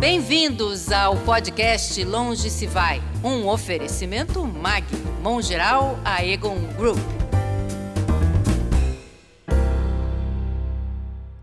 Bem-vindos 0.00 0.90
ao 0.90 1.14
podcast 1.14 2.02
Longe 2.04 2.48
se 2.48 2.66
Vai, 2.66 3.02
um 3.22 3.46
oferecimento 3.46 4.42
MAG, 4.46 4.86
Mão 5.22 5.42
Geral 5.42 5.98
Aegon 6.02 6.56
Group. 6.74 6.96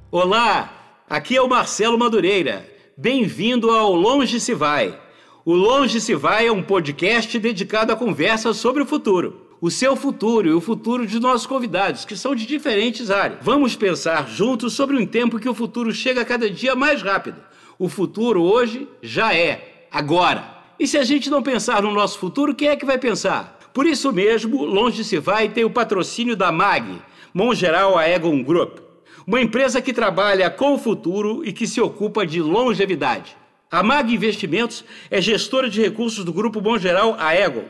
Olá, 0.09 1.04
aqui 1.07 1.35
é 1.35 1.41
o 1.41 1.47
Marcelo 1.47 1.99
Madureira. 1.99 2.67
Bem-vindo 2.97 3.70
ao 3.70 3.93
Longe 3.93 4.39
se 4.39 4.56
Vai. 4.56 4.99
O 5.46 5.53
Longe 5.53 6.01
se 6.01 6.15
Vai 6.15 6.47
é 6.47 6.51
um 6.51 6.63
podcast 6.63 7.37
dedicado 7.37 7.94
a 7.94 7.96
conversas 7.96 8.58
sobre 8.58 8.81
o 8.81 8.87
futuro 8.87 9.46
o 9.60 9.71
seu 9.71 9.96
futuro 9.96 10.47
e 10.47 10.53
o 10.53 10.62
futuro 10.62 11.05
de 11.05 11.19
nossos 11.19 11.47
convidados, 11.47 12.05
que 12.05 12.15
são 12.15 12.35
de 12.35 12.46
diferentes 12.46 13.10
áreas. 13.10 13.39
Vamos 13.42 13.76
pensar 13.76 14.28
juntos 14.28 14.74
sobre 14.74 14.96
um 14.96 15.05
tempo 15.05 15.39
que 15.39 15.49
o 15.49 15.53
futuro 15.53 15.92
chega 15.92 16.23
cada 16.23 16.49
dia 16.49 16.76
mais 16.76 17.02
rápido. 17.02 17.41
O 17.80 17.88
futuro 17.90 18.41
hoje 18.41 18.88
já 19.02 19.34
é, 19.36 19.86
agora. 19.91 20.55
E 20.80 20.88
se 20.88 20.98
a 20.98 21.04
gente 21.04 21.30
não 21.30 21.44
pensar 21.44 21.81
no 21.81 21.91
nosso 21.91 22.20
futuro, 22.20 22.55
quem 22.55 22.70
é 22.70 22.76
que 22.76 22.86
vai 22.86 22.98
pensar? 22.98 23.59
Por 23.73 23.86
isso 23.86 24.12
mesmo, 24.12 24.63
Longe 24.63 25.03
se 25.03 25.20
vai 25.20 25.50
tem 25.50 25.63
o 25.63 25.70
patrocínio 25.70 26.36
da 26.36 26.52
MAG, 26.52 27.02
Mongeral 27.34 27.98
Aegon 27.98 28.44
Group, 28.44 28.80
uma 29.26 29.41
empresa 29.41 29.81
que 29.81 29.94
trabalha 29.94 30.50
com 30.50 30.73
o 30.73 30.77
futuro 30.80 31.44
e 31.45 31.53
que 31.53 31.67
se 31.67 31.80
ocupa 31.80 32.26
de 32.26 32.41
longevidade. 32.41 33.36
A 33.70 33.84
MAG 33.84 34.14
Investimentos 34.14 34.84
é 35.12 35.22
gestora 35.22 35.70
de 35.70 35.81
recursos 35.81 36.23
do 36.23 36.34
Grupo 36.34 36.62
Mongeral 36.62 37.16
Aegon 37.20 37.66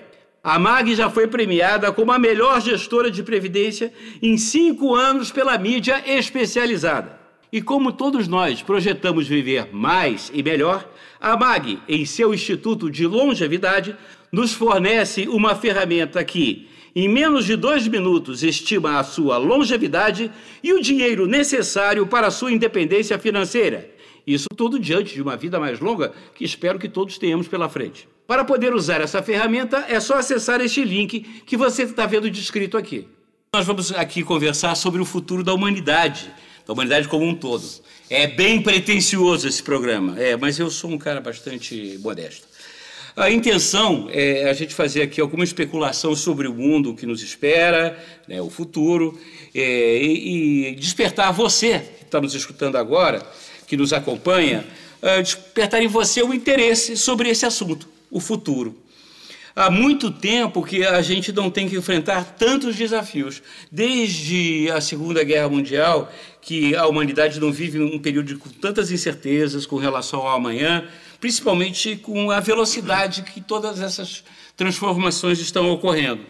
a 0.47 0.57
MAG 0.57 0.95
já 0.95 1.09
foi 1.09 1.27
premiada 1.27 1.91
como 1.91 2.09
a 2.13 2.17
melhor 2.17 2.61
gestora 2.61 3.11
de 3.11 3.21
previdência 3.21 3.91
em 4.21 4.37
cinco 4.37 4.95
anos 4.95 5.29
pela 5.29 5.57
mídia 5.57 6.01
especializada. 6.05 7.19
E 7.51 7.61
como 7.61 7.93
todos 7.93 8.27
nós 8.27 8.61
projetamos 8.61 9.27
viver 9.27 9.69
mais 9.73 10.29
e 10.33 10.43
melhor, 10.43 10.89
a 11.19 11.37
MAG, 11.37 11.79
em 11.87 12.05
seu 12.05 12.33
Instituto 12.33 12.91
de 12.91 13.07
Longevidade, 13.07 13.95
nos 14.31 14.53
fornece 14.53 15.27
uma 15.29 15.55
ferramenta 15.55 16.23
que, 16.23 16.67
em 16.93 17.07
menos 17.07 17.45
de 17.45 17.55
dois 17.55 17.87
minutos, 17.87 18.43
estima 18.43 18.99
a 18.99 19.03
sua 19.03 19.37
longevidade 19.37 20.29
e 20.61 20.73
o 20.73 20.81
dinheiro 20.81 21.25
necessário 21.25 22.05
para 22.05 22.27
a 22.27 22.31
sua 22.31 22.51
independência 22.51 23.17
financeira. 23.17 23.89
Isso 24.25 24.49
tudo 24.53 24.77
diante 24.77 25.13
de 25.13 25.21
uma 25.21 25.37
vida 25.37 25.57
mais 25.57 25.79
longa 25.79 26.11
que 26.35 26.43
espero 26.43 26.77
que 26.77 26.89
todos 26.89 27.17
tenhamos 27.17 27.47
pela 27.47 27.69
frente. 27.69 28.09
Para 28.27 28.43
poder 28.43 28.73
usar 28.73 28.99
essa 28.99 29.23
ferramenta, 29.23 29.85
é 29.87 30.01
só 30.01 30.15
acessar 30.15 30.59
este 30.59 30.83
link 30.83 31.21
que 31.45 31.55
você 31.55 31.83
está 31.83 32.05
vendo 32.05 32.29
descrito 32.29 32.77
aqui. 32.77 33.07
Nós 33.55 33.65
vamos 33.65 33.93
aqui 33.93 34.23
conversar 34.23 34.75
sobre 34.75 34.99
o 34.99 35.05
futuro 35.05 35.45
da 35.45 35.53
humanidade, 35.53 36.29
da 36.67 36.73
humanidade 36.73 37.07
como 37.07 37.25
um 37.25 37.33
todo. 37.33 37.63
É 38.09 38.27
bem 38.27 38.61
pretensioso 38.61 39.47
esse 39.47 39.63
programa, 39.63 40.19
é, 40.21 40.35
mas 40.35 40.59
eu 40.59 40.69
sou 40.69 40.91
um 40.91 40.97
cara 40.97 41.21
bastante 41.21 41.97
modesto. 42.01 42.45
A 43.15 43.31
intenção 43.31 44.07
é 44.11 44.47
a 44.47 44.53
gente 44.53 44.75
fazer 44.75 45.01
aqui 45.01 45.19
alguma 45.19 45.43
especulação 45.43 46.15
sobre 46.15 46.47
o 46.47 46.53
mundo 46.53 46.93
que 46.93 47.05
nos 47.05 47.23
espera, 47.23 47.97
né, 48.27 48.39
o 48.39 48.49
futuro, 48.49 49.19
é, 49.55 49.97
e, 50.03 50.67
e, 50.67 50.75
despertar 50.75 51.33
você 51.33 51.79
que 51.97 52.03
está 52.03 52.21
nos 52.21 52.35
escutando 52.35 52.75
agora, 52.75 53.25
que 53.65 53.75
nos 53.75 53.91
acompanha, 53.91 54.63
uh, 55.01 55.21
despertar 55.23 55.81
em 55.81 55.87
você 55.87 56.21
o 56.21 56.31
interesse 56.31 56.95
sobre 56.95 57.29
esse 57.29 57.45
assunto 57.45 57.87
o 58.09 58.19
futuro. 58.19 58.75
Há 59.57 59.71
muito 59.71 60.11
tempo 60.11 60.63
que 60.63 60.85
a 60.85 61.01
gente 61.01 61.33
não 61.33 61.49
tem 61.49 61.67
que 61.67 61.75
enfrentar 61.75 62.23
tantos 62.37 62.75
desafios. 62.75 63.41
Desde 63.71 64.69
a 64.69 64.79
Segunda 64.79 65.23
Guerra 65.23 65.49
Mundial, 65.49 66.13
que 66.39 66.75
a 66.75 66.85
humanidade 66.85 67.39
não 67.39 67.51
vive 67.51 67.81
um 67.81 67.97
período 67.97 68.37
com 68.37 68.49
tantas 68.49 68.91
incertezas 68.91 69.65
com 69.65 69.77
relação 69.77 70.19
ao 70.19 70.35
amanhã, 70.35 70.87
principalmente 71.19 71.95
com 71.95 72.29
a 72.29 72.39
velocidade 72.39 73.23
que 73.23 73.41
todas 73.41 73.81
essas 73.81 74.23
transformações 74.55 75.39
estão 75.39 75.71
ocorrendo. 75.71 76.21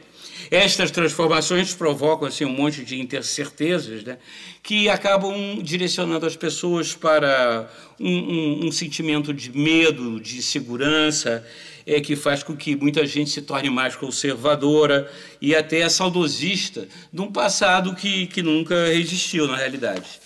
Estas 0.50 0.90
transformações 0.90 1.74
provocam 1.74 2.30
assim, 2.30 2.46
um 2.46 2.54
monte 2.54 2.86
de 2.86 3.02
incertezas 3.02 4.06
né, 4.06 4.20
que 4.64 4.88
acabam 4.88 5.62
direcionando 5.62 6.26
as 6.26 6.38
pessoas 6.38 6.96
para 6.96 7.70
um, 8.00 8.10
um, 8.10 8.68
um 8.68 8.72
sentimento 8.72 9.34
de 9.34 9.52
medo, 9.52 10.18
de 10.18 10.38
insegurança, 10.38 11.46
é, 11.88 12.02
que 12.02 12.18
faz 12.18 12.44
com 12.44 12.56
que 12.56 12.76
muita 12.76 13.08
gente 13.08 13.30
se 13.30 13.42
torne 13.42 13.70
mais 13.70 13.96
conservadora 13.96 15.10
e 15.42 15.56
até 15.56 15.88
saudosista 15.88 16.86
de 17.12 17.22
um 17.22 17.32
passado 17.32 17.96
que, 17.96 18.28
que 18.28 18.44
nunca 18.44 18.94
existiu 18.94 19.48
na 19.48 19.56
realidade. 19.56 20.20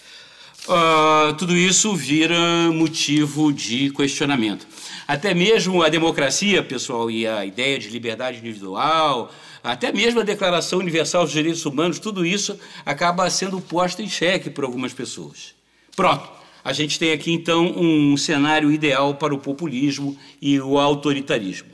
Uh, 0.68 1.34
tudo 1.36 1.56
isso 1.56 1.96
vira 1.96 2.38
motivo 2.72 3.54
de 3.54 3.92
questionamento. 3.92 4.66
Até 5.08 5.34
mesmo 5.34 5.84
a 5.84 5.90
democracia, 5.90 6.64
pessoal, 6.64 7.10
e 7.10 7.28
a 7.28 7.46
ideia 7.46 7.78
de 7.78 7.90
liberdade 7.90 8.38
individual, 8.40 9.32
até 9.64 9.92
mesmo 9.92 10.20
a 10.20 10.24
Declaração 10.24 10.80
Universal 10.80 11.24
dos 11.24 11.34
Direitos 11.34 11.66
Humanos, 11.66 12.00
tudo 12.00 12.26
isso 12.26 12.60
acaba 12.86 13.30
sendo 13.30 13.60
posto 13.62 14.02
em 14.02 14.10
xeque 14.10 14.50
por 14.50 14.64
algumas 14.64 14.94
pessoas. 14.94 15.54
Pronto, 15.96 16.41
a 16.64 16.74
gente 16.74 17.00
tem 17.00 17.12
aqui 17.12 17.32
então 17.32 17.66
um 17.66 18.16
cenário 18.16 18.72
ideal 18.72 19.16
para 19.16 19.34
o 19.34 19.40
populismo 19.40 20.18
e 20.42 20.60
o 20.60 20.78
autoritarismo. 20.78 21.70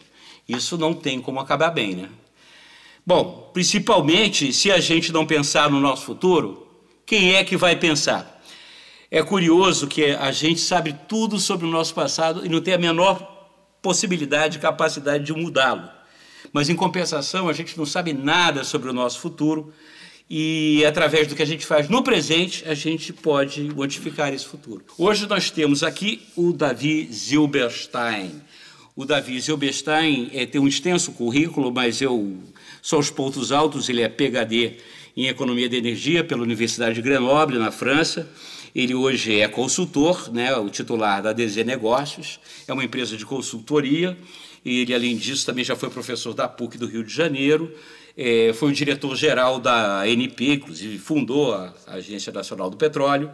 Isso 0.48 0.78
não 0.78 0.94
tem 0.94 1.20
como 1.20 1.40
acabar 1.40 1.72
bem, 1.72 1.96
né? 1.96 2.09
Bom, 3.06 3.50
principalmente 3.53 4.52
se 4.53 4.72
a 4.72 4.80
gente 4.80 5.12
não 5.12 5.25
pensar 5.25 5.70
no 5.70 5.80
nosso 5.80 6.03
futuro, 6.06 6.68
quem 7.06 7.36
é 7.36 7.44
que 7.44 7.56
vai 7.56 7.75
pensar? 7.75 8.42
É 9.09 9.24
curioso 9.24 9.88
que 9.88 10.06
a 10.06 10.31
gente 10.31 10.59
sabe 10.59 10.94
tudo 11.08 11.40
sobre 11.40 11.66
o 11.66 11.69
nosso 11.69 11.94
passado 11.94 12.46
e 12.46 12.50
não 12.50 12.59
tem 12.59 12.74
a 12.74 12.78
menor 12.78 13.38
possibilidade, 13.81 14.59
capacidade 14.59 15.24
de 15.24 15.34
mudá-lo. 15.34 15.90
Mas, 16.52 16.69
em 16.69 16.75
compensação, 16.75 17.48
a 17.48 17.54
gente 17.54 17.78
não 17.78 17.86
sabe 17.86 18.12
nada 18.14 18.64
sobre 18.64 18.90
o 18.90 18.94
nosso 18.94 19.19
futuro 19.19 19.74
e, 20.29 20.83
através 20.85 21.27
do 21.27 21.35
que 21.35 21.41
a 21.41 21.45
gente 21.45 21.65
faz 21.65 21.88
no 21.88 22.03
presente, 22.03 22.63
a 22.67 22.73
gente 22.73 23.13
pode 23.13 23.61
modificar 23.73 24.33
esse 24.33 24.45
futuro. 24.45 24.83
Hoje 24.97 25.25
nós 25.27 25.49
temos 25.49 25.83
aqui 25.83 26.21
o 26.35 26.51
Davi 26.51 27.07
Zilberstein. 27.11 28.41
O 28.95 29.05
Davi 29.05 29.39
Zilberstein 29.39 30.29
é, 30.33 30.45
tem 30.45 30.59
um 30.59 30.67
extenso 30.67 31.13
currículo, 31.13 31.71
mas 31.71 32.01
eu 32.01 32.38
só 32.81 32.99
os 32.99 33.09
pontos 33.09 33.51
altos. 33.51 33.88
Ele 33.88 34.01
é 34.01 34.09
PhD 34.09 34.77
em 35.15 35.27
Economia 35.27 35.69
de 35.69 35.77
Energia 35.77 36.23
pela 36.23 36.41
Universidade 36.41 36.95
de 36.95 37.01
Grenoble, 37.01 37.57
na 37.57 37.71
França. 37.71 38.29
Ele 38.75 38.94
hoje 38.94 39.39
é 39.39 39.47
consultor, 39.47 40.31
né, 40.31 40.55
o 40.57 40.69
titular 40.69 41.21
da 41.21 41.31
DZ 41.31 41.57
Negócios, 41.65 42.39
é 42.67 42.73
uma 42.73 42.83
empresa 42.83 43.15
de 43.15 43.25
consultoria 43.25 44.15
ele, 44.67 44.94
além 44.94 45.15
disso, 45.15 45.45
também 45.45 45.63
já 45.63 45.75
foi 45.75 45.89
professor 45.89 46.33
da 46.33 46.47
PUC 46.47 46.77
do 46.77 46.88
Rio 46.88 47.03
de 47.03 47.13
Janeiro, 47.13 47.73
é, 48.17 48.51
foi 48.53 48.72
o 48.72 48.73
diretor-geral 48.73 49.59
da 49.59 50.01
ANP, 50.01 50.53
inclusive 50.53 50.97
fundou 50.97 51.53
a 51.53 51.73
Agência 51.85 52.33
Nacional 52.33 52.69
do 52.69 52.75
Petróleo. 52.75 53.31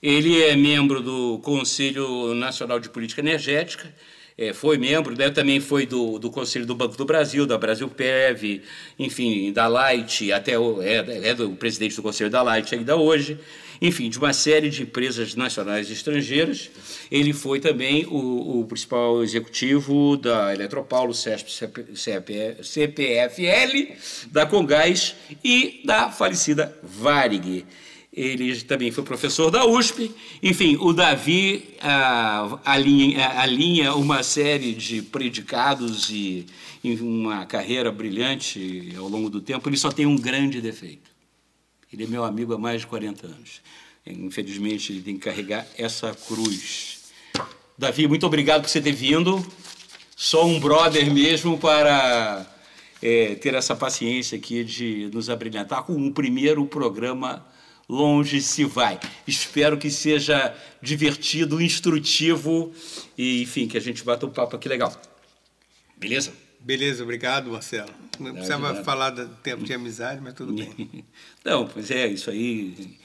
Ele 0.00 0.40
é 0.42 0.54
membro 0.54 1.02
do 1.02 1.40
Conselho 1.40 2.32
Nacional 2.34 2.78
de 2.78 2.88
Política 2.88 3.20
Energética, 3.20 3.92
é, 4.36 4.52
foi 4.52 4.78
membro, 4.78 5.16
né, 5.16 5.30
também 5.30 5.60
foi 5.60 5.86
do, 5.86 6.18
do 6.18 6.30
Conselho 6.30 6.66
do 6.66 6.74
Banco 6.74 6.96
do 6.96 7.04
Brasil, 7.04 7.46
da 7.46 7.58
Brasil 7.58 7.88
PEV, 7.88 8.62
enfim, 8.98 9.52
da 9.52 9.66
Light, 9.66 10.32
até 10.32 10.58
o, 10.58 10.82
é, 10.82 11.28
é 11.30 11.34
do 11.34 11.50
presidente 11.50 11.96
do 11.96 12.02
Conselho 12.02 12.30
da 12.30 12.42
Light 12.42 12.74
ainda 12.74 12.96
hoje 12.96 13.38
enfim, 13.82 14.08
de 14.08 14.16
uma 14.16 14.32
série 14.32 14.70
de 14.70 14.84
empresas 14.84 15.34
nacionais 15.34 15.90
e 15.90 15.92
estrangeiras. 15.92 16.70
Ele 17.10 17.32
foi 17.32 17.58
também 17.58 18.06
o, 18.06 18.60
o 18.60 18.64
principal 18.64 19.24
executivo 19.24 20.16
da 20.16 20.54
Eletropaulo, 20.54 21.12
CESP, 21.12 21.50
CP, 21.96 22.56
CPFL, 22.62 23.96
da 24.30 24.46
Congás 24.46 25.16
e 25.42 25.82
da 25.84 26.08
falecida 26.10 26.78
Varig. 26.80 27.66
Ele 28.12 28.60
também 28.62 28.90
foi 28.90 29.02
professor 29.04 29.50
da 29.50 29.64
USP. 29.64 30.14
Enfim, 30.42 30.76
o 30.80 30.92
Davi 30.92 31.76
ah, 31.80 32.58
alinha, 32.64 33.28
alinha 33.40 33.94
uma 33.94 34.22
série 34.22 34.74
de 34.74 35.00
predicados 35.00 36.10
e, 36.10 36.46
uma 37.00 37.46
carreira 37.46 37.90
brilhante 37.90 38.92
ao 38.98 39.08
longo 39.08 39.30
do 39.30 39.40
tempo. 39.40 39.68
Ele 39.68 39.76
só 39.76 39.90
tem 39.90 40.04
um 40.04 40.16
grande 40.16 40.60
defeito 40.60 41.12
ele 41.92 42.04
é 42.04 42.06
meu 42.06 42.24
amigo 42.24 42.54
há 42.54 42.58
mais 42.58 42.80
de 42.80 42.86
40 42.86 43.26
anos. 43.26 43.60
Infelizmente, 44.06 44.92
ele 44.92 45.02
tem 45.02 45.18
que 45.18 45.24
carregar 45.24 45.66
essa 45.76 46.14
cruz. 46.26 47.12
Davi, 47.76 48.08
muito 48.08 48.26
obrigado 48.26 48.62
por 48.62 48.70
você 48.70 48.80
ter 48.80 48.92
vindo. 48.92 49.44
Só 50.16 50.46
um 50.46 50.58
brother 50.58 51.12
mesmo 51.12 51.58
para 51.58 52.46
é, 53.02 53.34
ter 53.34 53.54
essa 53.54 53.76
paciência 53.76 54.38
aqui 54.38 54.64
de 54.64 55.10
nos 55.12 55.28
abrilhantar 55.28 55.82
com 55.82 55.94
o 55.94 56.12
primeiro 56.12 56.64
programa 56.66 57.44
Longe 57.88 58.40
se 58.40 58.64
Vai. 58.64 58.98
Espero 59.26 59.76
que 59.76 59.90
seja 59.90 60.54
divertido, 60.80 61.60
instrutivo 61.60 62.72
e, 63.16 63.42
enfim, 63.42 63.66
que 63.66 63.76
a 63.76 63.80
gente 63.80 64.04
bata 64.04 64.26
um 64.26 64.30
papo 64.30 64.56
aqui 64.56 64.68
legal. 64.68 64.94
Beleza? 65.96 66.32
Beleza, 66.60 67.02
obrigado, 67.02 67.50
Marcelo. 67.50 67.90
Não 68.20 68.32
precisava 68.32 68.84
falar 68.84 69.10
do 69.10 69.28
tempo 69.42 69.64
de 69.64 69.74
amizade, 69.74 70.20
mas 70.20 70.34
tudo 70.34 70.52
bem. 70.52 71.04
Não, 71.44 71.66
pois 71.66 71.90
é, 71.90 72.06
isso 72.06 72.30
aí. 72.30 72.96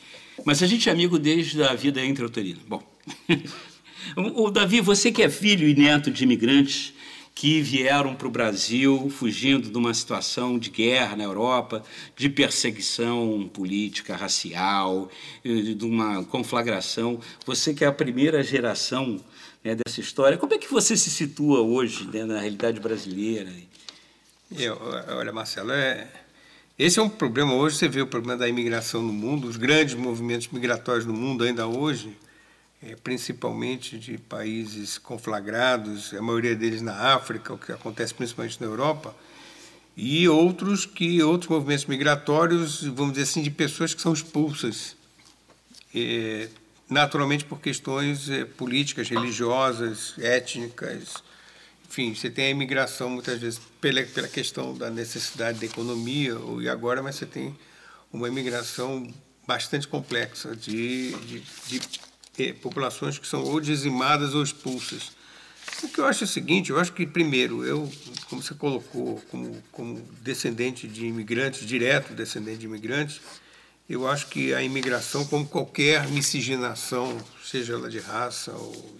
Mas 0.45 0.61
a 0.61 0.67
gente 0.67 0.87
é 0.89 0.91
amigo 0.91 1.17
desde 1.17 1.61
a 1.63 1.73
vida 1.73 2.03
intrauterina. 2.05 2.59
Bom. 2.67 2.83
O, 4.15 4.49
Davi, 4.49 4.79
você 4.79 5.11
que 5.11 5.21
é 5.21 5.29
filho 5.29 5.67
e 5.67 5.75
neto 5.75 6.09
de 6.09 6.23
imigrantes 6.23 6.93
que 7.37 7.61
vieram 7.61 8.15
para 8.15 8.27
o 8.27 8.31
Brasil 8.31 9.11
fugindo 9.11 9.69
de 9.69 9.77
uma 9.77 9.93
situação 9.93 10.57
de 10.57 10.71
guerra 10.71 11.15
na 11.15 11.23
Europa, 11.23 11.83
de 12.15 12.29
perseguição 12.29 13.47
política, 13.53 14.15
racial, 14.15 15.07
de 15.45 15.85
uma 15.85 16.23
conflagração. 16.23 17.19
Você 17.45 17.75
que 17.75 17.83
é 17.83 17.87
a 17.87 17.91
primeira 17.91 18.41
geração 18.41 19.23
né, 19.63 19.75
dessa 19.75 20.01
história, 20.01 20.35
como 20.35 20.55
é 20.55 20.57
que 20.57 20.67
você 20.67 20.97
se 20.97 21.11
situa 21.11 21.61
hoje 21.61 22.09
né, 22.11 22.25
na 22.25 22.39
realidade 22.39 22.79
brasileira? 22.79 23.51
Eu, 24.57 24.75
olha, 25.09 25.31
Marcelo, 25.31 25.73
é, 25.73 26.07
esse 26.79 26.97
é 26.97 27.03
um 27.03 27.09
problema 27.09 27.53
hoje. 27.53 27.75
Você 27.75 27.87
vê 27.87 28.01
o 28.01 28.07
problema 28.07 28.35
da 28.35 28.49
imigração 28.49 29.03
no 29.03 29.13
mundo, 29.13 29.47
os 29.47 29.57
grandes 29.57 29.93
movimentos 29.93 30.47
migratórios 30.47 31.05
no 31.05 31.13
mundo 31.13 31.43
ainda 31.43 31.67
hoje, 31.67 32.17
principalmente 33.03 33.97
de 33.97 34.17
países 34.17 34.97
conflagrados, 34.97 36.13
a 36.13 36.21
maioria 36.21 36.55
deles 36.55 36.81
na 36.81 37.13
África, 37.15 37.53
o 37.53 37.57
que 37.57 37.71
acontece 37.71 38.13
principalmente 38.13 38.61
na 38.61 38.67
Europa, 38.67 39.15
e 39.95 40.29
outros 40.29 40.85
que 40.85 41.21
outros 41.23 41.49
movimentos 41.49 41.85
migratórios, 41.85 42.83
vamos 42.83 43.13
dizer 43.13 43.23
assim, 43.23 43.41
de 43.41 43.49
pessoas 43.49 43.95
que 43.95 44.01
são 44.01 44.13
expulsas, 44.13 44.95
é, 45.93 46.49
naturalmente 46.87 47.45
por 47.45 47.59
questões 47.59 48.29
é, 48.29 48.45
políticas, 48.45 49.09
religiosas, 49.09 50.13
étnicas, 50.19 51.15
enfim, 51.89 52.13
você 52.13 52.29
tem 52.29 52.45
a 52.45 52.49
imigração 52.49 53.09
muitas 53.09 53.39
vezes 53.39 53.59
pela, 53.81 54.03
pela 54.03 54.27
questão 54.27 54.77
da 54.77 54.89
necessidade 54.91 55.59
da 55.59 55.65
economia, 55.65 56.35
e 56.61 56.69
agora, 56.69 57.01
mas 57.01 57.15
você 57.15 57.25
tem 57.25 57.57
uma 58.13 58.27
imigração 58.27 59.11
bastante 59.47 59.87
complexa 59.87 60.55
de, 60.55 61.13
de, 61.25 61.39
de 61.67 62.06
populações 62.61 63.17
que 63.17 63.27
são 63.27 63.43
ou 63.43 63.59
dizimadas 63.59 64.33
ou 64.33 64.43
expulsas. 64.43 65.11
O 65.83 65.89
que 65.89 65.99
eu 65.99 66.05
acho 66.05 66.23
é 66.23 66.25
o 66.25 66.29
seguinte, 66.29 66.69
eu 66.69 66.79
acho 66.79 66.93
que, 66.93 67.05
primeiro, 67.05 67.63
eu, 67.63 67.91
como 68.29 68.41
você 68.41 68.53
colocou, 68.53 69.21
como, 69.29 69.61
como 69.71 70.01
descendente 70.21 70.87
de 70.87 71.05
imigrantes, 71.05 71.67
direto 71.67 72.13
descendente 72.13 72.59
de 72.59 72.65
imigrantes, 72.65 73.21
eu 73.89 74.07
acho 74.07 74.27
que 74.27 74.53
a 74.53 74.61
imigração, 74.61 75.25
como 75.25 75.45
qualquer 75.45 76.07
miscigenação, 76.07 77.17
seja 77.43 77.73
ela 77.73 77.89
de 77.89 77.99
raça 77.99 78.51
ou 78.53 78.97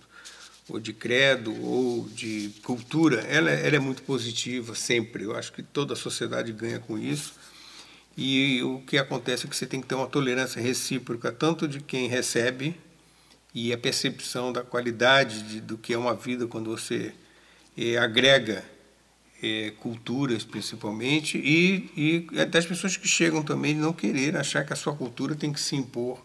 ou 0.69 0.79
de 0.79 0.93
credo 0.93 1.55
ou 1.63 2.07
de 2.09 2.51
cultura, 2.63 3.21
ela, 3.21 3.49
ela 3.49 3.75
é 3.75 3.79
muito 3.79 4.03
positiva 4.03 4.75
sempre. 4.75 5.23
Eu 5.23 5.35
acho 5.35 5.53
que 5.53 5.63
toda 5.63 5.93
a 5.93 5.95
sociedade 5.95 6.51
ganha 6.51 6.79
com 6.79 6.97
isso. 6.97 7.33
E 8.17 8.61
o 8.63 8.81
que 8.81 8.97
acontece 8.97 9.45
é 9.45 9.49
que 9.49 9.55
você 9.55 9.65
tem 9.65 9.79
que 9.79 9.87
ter 9.87 9.95
uma 9.95 10.07
tolerância 10.07 10.61
recíproca, 10.61 11.31
tanto 11.31 11.67
de 11.67 11.79
quem 11.79 12.07
recebe 12.07 12.75
e 13.57 13.73
a 13.73 13.77
percepção 13.77 14.53
da 14.53 14.61
qualidade 14.61 15.41
de, 15.41 15.59
do 15.59 15.79
que 15.79 15.91
é 15.91 15.97
uma 15.97 16.13
vida 16.13 16.45
quando 16.45 16.69
você 16.69 17.11
é, 17.75 17.97
agrega 17.97 18.63
é, 19.41 19.73
culturas, 19.79 20.43
principalmente, 20.43 21.39
e, 21.39 21.89
e 21.97 22.45
das 22.45 22.67
pessoas 22.67 22.95
que 22.95 23.07
chegam 23.07 23.41
também 23.41 23.73
de 23.73 23.81
não 23.81 23.91
querer 23.91 24.37
achar 24.37 24.63
que 24.63 24.73
a 24.73 24.75
sua 24.75 24.95
cultura 24.95 25.33
tem 25.33 25.51
que 25.51 25.59
se 25.59 25.75
impor 25.75 26.23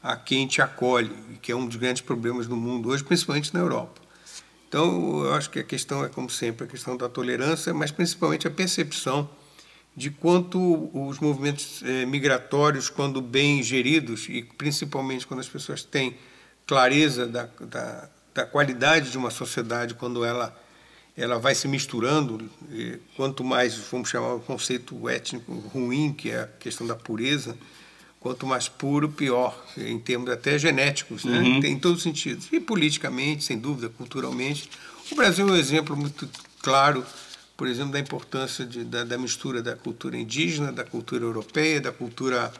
a 0.00 0.14
quem 0.14 0.46
te 0.46 0.62
acolhe, 0.62 1.10
que 1.42 1.50
é 1.50 1.56
um 1.56 1.66
dos 1.66 1.74
grandes 1.74 2.00
problemas 2.00 2.46
no 2.46 2.56
mundo 2.56 2.90
hoje, 2.90 3.02
principalmente 3.02 3.52
na 3.52 3.58
Europa. 3.58 4.00
Então, 4.68 5.24
eu 5.24 5.34
acho 5.34 5.50
que 5.50 5.58
a 5.58 5.64
questão 5.64 6.04
é, 6.04 6.08
como 6.08 6.30
sempre, 6.30 6.64
a 6.64 6.68
questão 6.68 6.96
da 6.96 7.08
tolerância, 7.08 7.74
mas 7.74 7.90
principalmente 7.90 8.46
a 8.46 8.50
percepção 8.52 9.28
de 9.96 10.10
quanto 10.10 10.90
os 10.94 11.18
movimentos 11.18 11.82
eh, 11.84 12.06
migratórios, 12.06 12.88
quando 12.88 13.20
bem 13.20 13.64
geridos, 13.64 14.28
e 14.28 14.42
principalmente 14.42 15.26
quando 15.26 15.40
as 15.40 15.48
pessoas 15.48 15.82
têm 15.82 16.16
clareza 16.66 17.26
da, 17.26 17.48
da, 17.60 18.08
da 18.34 18.46
qualidade 18.46 19.10
de 19.10 19.18
uma 19.18 19.30
sociedade, 19.30 19.94
quando 19.94 20.24
ela, 20.24 20.56
ela 21.16 21.38
vai 21.38 21.54
se 21.54 21.68
misturando, 21.68 22.50
quanto 23.16 23.44
mais, 23.44 23.76
vamos 23.90 24.08
chamar 24.08 24.34
o 24.34 24.40
conceito 24.40 25.08
étnico 25.08 25.52
ruim, 25.52 26.12
que 26.12 26.30
é 26.30 26.40
a 26.40 26.46
questão 26.46 26.86
da 26.86 26.94
pureza, 26.94 27.56
quanto 28.22 28.46
mais 28.46 28.68
puro, 28.68 29.08
pior, 29.08 29.60
em 29.76 29.98
termos 29.98 30.30
até 30.30 30.56
genéticos, 30.56 31.24
né? 31.24 31.38
Uhum. 31.38 31.64
Em 31.64 31.78
todos 31.78 31.98
os 31.98 32.02
sentidos. 32.04 32.48
E 32.52 32.60
politicamente, 32.60 33.42
sem 33.42 33.58
dúvida, 33.58 33.88
culturalmente. 33.88 34.70
O 35.10 35.16
Brasil 35.16 35.46
é 35.48 35.50
um 35.50 35.56
exemplo 35.56 35.96
muito 35.96 36.28
claro, 36.62 37.04
por 37.56 37.66
exemplo, 37.66 37.92
da 37.92 37.98
importância 37.98 38.64
de, 38.64 38.84
da, 38.84 39.02
da, 39.02 39.18
mistura 39.18 39.60
da 39.60 39.74
cultura 39.74 40.16
indígena, 40.16 40.72
da 40.72 40.84
cultura 40.84 41.24
europeia, 41.24 41.80
da 41.80 41.90
cultura 41.90 42.52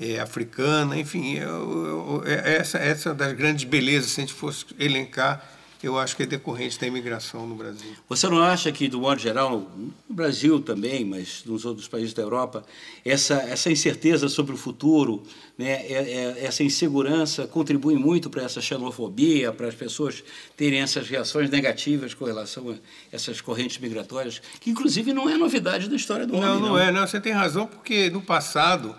é, 0.00 0.18
africana, 0.18 0.98
enfim, 0.98 1.34
eu, 1.34 1.42
eu, 1.86 2.22
é, 2.24 2.56
essa, 2.56 2.78
essa 2.78 3.14
das 3.14 3.32
grandes 3.34 3.64
belezas, 3.64 4.12
se 4.12 4.20
a 4.20 4.24
gente 4.24 4.32
fosse 4.34 4.64
elencar 4.78 5.46
eu 5.82 5.98
acho 5.98 6.14
que 6.14 6.24
é 6.24 6.26
decorrente 6.26 6.78
da 6.78 6.86
imigração 6.86 7.46
no 7.46 7.54
Brasil. 7.54 7.90
Você 8.08 8.28
não 8.28 8.42
acha 8.42 8.70
que, 8.70 8.86
do 8.86 9.00
modo 9.00 9.18
geral, 9.18 9.70
no 9.76 10.14
Brasil 10.14 10.60
também, 10.60 11.06
mas 11.06 11.42
nos 11.46 11.64
outros 11.64 11.88
países 11.88 12.12
da 12.12 12.20
Europa, 12.20 12.64
essa, 13.02 13.34
essa 13.34 13.70
incerteza 13.70 14.28
sobre 14.28 14.54
o 14.54 14.58
futuro, 14.58 15.22
né, 15.56 15.86
é, 15.86 16.36
é, 16.38 16.44
essa 16.44 16.62
insegurança 16.62 17.46
contribui 17.46 17.94
muito 17.94 18.28
para 18.28 18.42
essa 18.42 18.60
xenofobia, 18.60 19.52
para 19.52 19.68
as 19.68 19.74
pessoas 19.74 20.22
terem 20.54 20.80
essas 20.80 21.08
reações 21.08 21.48
negativas 21.48 22.12
com 22.12 22.26
relação 22.26 22.70
a 22.70 22.74
essas 23.10 23.40
correntes 23.40 23.78
migratórias, 23.78 24.42
que 24.60 24.70
inclusive 24.70 25.14
não 25.14 25.30
é 25.30 25.38
novidade 25.38 25.88
da 25.88 25.96
história 25.96 26.26
do 26.26 26.34
não, 26.34 26.40
homem. 26.40 26.60
Não, 26.60 26.68
não 26.68 26.78
é. 26.78 26.92
Não, 26.92 27.06
você 27.06 27.18
tem 27.18 27.32
razão, 27.32 27.66
porque 27.66 28.10
no 28.10 28.20
passado 28.20 28.94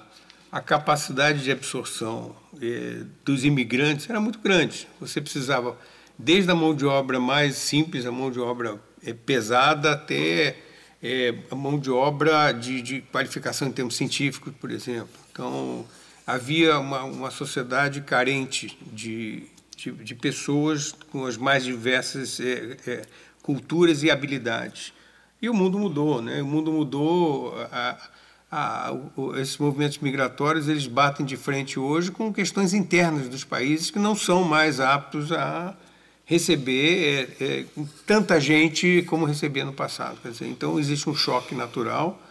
a 0.52 0.60
capacidade 0.60 1.44
de 1.44 1.52
absorção 1.52 2.36
eh, 2.62 3.04
dos 3.24 3.46
imigrantes 3.46 4.10
era 4.10 4.20
muito 4.20 4.40
grande. 4.40 4.88
Você 5.00 5.22
precisava 5.22 5.78
desde 6.20 6.52
a 6.52 6.56
mão 6.56 6.76
de 6.76 6.86
obra 6.86 7.20
mais 7.20 7.56
simples, 7.56 8.06
a 8.06 8.12
mão 8.12 8.30
de 8.30 8.40
obra 8.40 8.80
é, 9.04 9.14
pesada, 9.14 9.94
até 9.94 10.58
é, 11.02 11.34
a 11.50 11.56
mão 11.56 11.80
de 11.80 11.90
obra 11.90 12.52
de, 12.52 12.82
de, 12.82 13.02
qualificação 13.02 13.68
em 13.68 13.72
termos 13.72 13.96
científicos, 13.96 14.54
por 14.60 14.70
exemplo. 14.70 15.10
Então, 15.32 15.86
havia 16.28 16.78
uma, 16.78 17.04
uma 17.04 17.32
sociedade 17.32 18.02
carente 18.02 18.78
de, 18.92 19.44
de, 19.76 19.92
de, 19.92 20.16
pessoas 20.16 20.92
com 21.12 21.26
as 21.26 21.38
mais 21.38 21.64
diversas 21.64 22.40
é, 22.40 22.78
é 22.86 23.02
culturas 23.42 24.04
e 24.04 24.12
habilidades. 24.12 24.94
E 25.42 25.50
o 25.50 25.54
mundo 25.54 25.80
mudou, 25.80 26.22
né? 26.22 26.42
O 26.42 26.46
mundo 26.46 26.72
mudou. 26.72 27.56
A, 27.72 28.11
a, 28.52 28.92
esses 29.40 29.58
movimentos 29.58 30.00
migratórios 30.00 30.68
eles 30.68 30.86
batem 30.86 31.26
de 31.26 31.38
frente 31.38 31.80
hoje 31.80 32.12
com 32.12 32.34
questões 32.34 32.74
internas 32.74 33.30
dos 33.30 33.44
países 33.46 33.90
que 33.90 33.98
não 33.98 34.16
são 34.16 34.44
mais 34.44 34.80
aptos 34.80 35.32
a 35.32 35.76
receber 36.26 37.28
é, 37.40 37.44
é, 37.44 37.66
tanta 38.06 38.40
gente 38.40 39.04
como 39.04 39.26
recebia 39.26 39.66
no 39.66 39.74
passado. 39.74 40.18
Dizer, 40.24 40.48
então, 40.48 40.80
existe 40.80 41.10
um 41.10 41.16
choque 41.16 41.54
natural. 41.54 42.22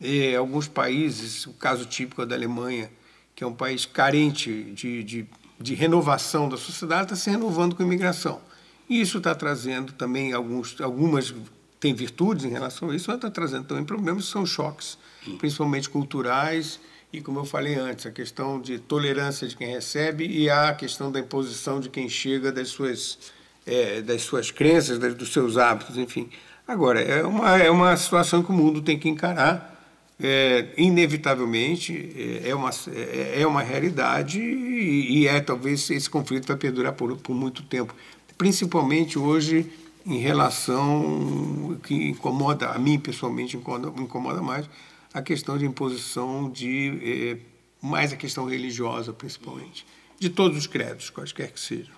E 0.00 0.34
alguns 0.34 0.68
países, 0.68 1.46
o 1.46 1.52
caso 1.52 1.84
típico 1.86 2.22
é 2.22 2.26
da 2.26 2.34
Alemanha, 2.34 2.90
que 3.34 3.42
é 3.42 3.46
um 3.46 3.54
país 3.54 3.84
carente 3.84 4.72
de, 4.74 5.02
de, 5.02 5.26
de 5.60 5.74
renovação 5.74 6.48
da 6.48 6.56
sociedade, 6.56 7.04
está 7.04 7.16
se 7.16 7.30
renovando 7.30 7.74
com 7.74 7.82
imigração. 7.82 8.40
E 8.88 9.00
isso 9.00 9.18
está 9.18 9.34
trazendo 9.34 9.92
também 9.92 10.32
alguns, 10.32 10.80
algumas 10.80 11.34
tem 11.82 11.92
virtudes 11.92 12.44
em 12.44 12.48
relação 12.48 12.90
a 12.90 12.94
isso, 12.94 13.06
mas 13.08 13.16
está 13.16 13.28
trazendo 13.28 13.64
também 13.64 13.82
problemas 13.82 14.26
que 14.26 14.30
são 14.30 14.46
choques, 14.46 14.96
principalmente 15.38 15.90
culturais 15.90 16.78
e, 17.12 17.20
como 17.20 17.40
eu 17.40 17.44
falei 17.44 17.74
antes, 17.74 18.06
a 18.06 18.12
questão 18.12 18.60
de 18.60 18.78
tolerância 18.78 19.48
de 19.48 19.56
quem 19.56 19.66
recebe 19.66 20.24
e 20.24 20.48
a 20.48 20.72
questão 20.74 21.10
da 21.10 21.18
imposição 21.18 21.80
de 21.80 21.88
quem 21.88 22.08
chega 22.08 22.52
das 22.52 22.68
suas, 22.68 23.18
é, 23.66 24.00
das 24.00 24.22
suas 24.22 24.52
crenças, 24.52 24.96
das, 24.96 25.12
dos 25.12 25.32
seus 25.32 25.58
hábitos, 25.58 25.98
enfim. 25.98 26.30
Agora, 26.68 27.00
é 27.00 27.24
uma, 27.24 27.58
é 27.58 27.68
uma 27.68 27.96
situação 27.96 28.44
que 28.44 28.50
o 28.50 28.54
mundo 28.54 28.80
tem 28.80 28.96
que 28.96 29.08
encarar, 29.08 29.84
é, 30.22 30.68
inevitavelmente, 30.76 32.14
é, 32.44 32.50
é 32.50 32.54
uma, 32.54 32.70
é, 32.94 33.40
é 33.40 33.46
uma 33.46 33.60
realidade 33.60 34.40
e, 34.40 35.22
e, 35.22 35.26
é 35.26 35.40
talvez 35.40 35.90
esse 35.90 36.08
conflito 36.08 36.46
vai 36.46 36.56
perdurar 36.56 36.92
por, 36.92 37.16
por 37.16 37.34
muito 37.34 37.64
tempo, 37.64 37.92
principalmente 38.38 39.18
hoje 39.18 39.68
em 40.04 40.18
relação 40.18 41.78
que 41.82 41.94
incomoda 41.94 42.68
a 42.68 42.78
mim 42.78 42.98
pessoalmente 42.98 43.56
incomoda, 43.56 43.88
incomoda 44.00 44.42
mais 44.42 44.68
a 45.12 45.22
questão 45.22 45.56
de 45.58 45.64
imposição 45.64 46.50
de 46.50 46.98
eh, 47.02 47.36
mais 47.80 48.12
a 48.12 48.16
questão 48.16 48.46
religiosa 48.46 49.12
principalmente. 49.12 49.86
De 50.18 50.30
todos 50.30 50.56
os 50.56 50.66
credos 50.66 51.10
quaisquer 51.10 51.52
que 51.52 51.60
sejam. 51.60 51.94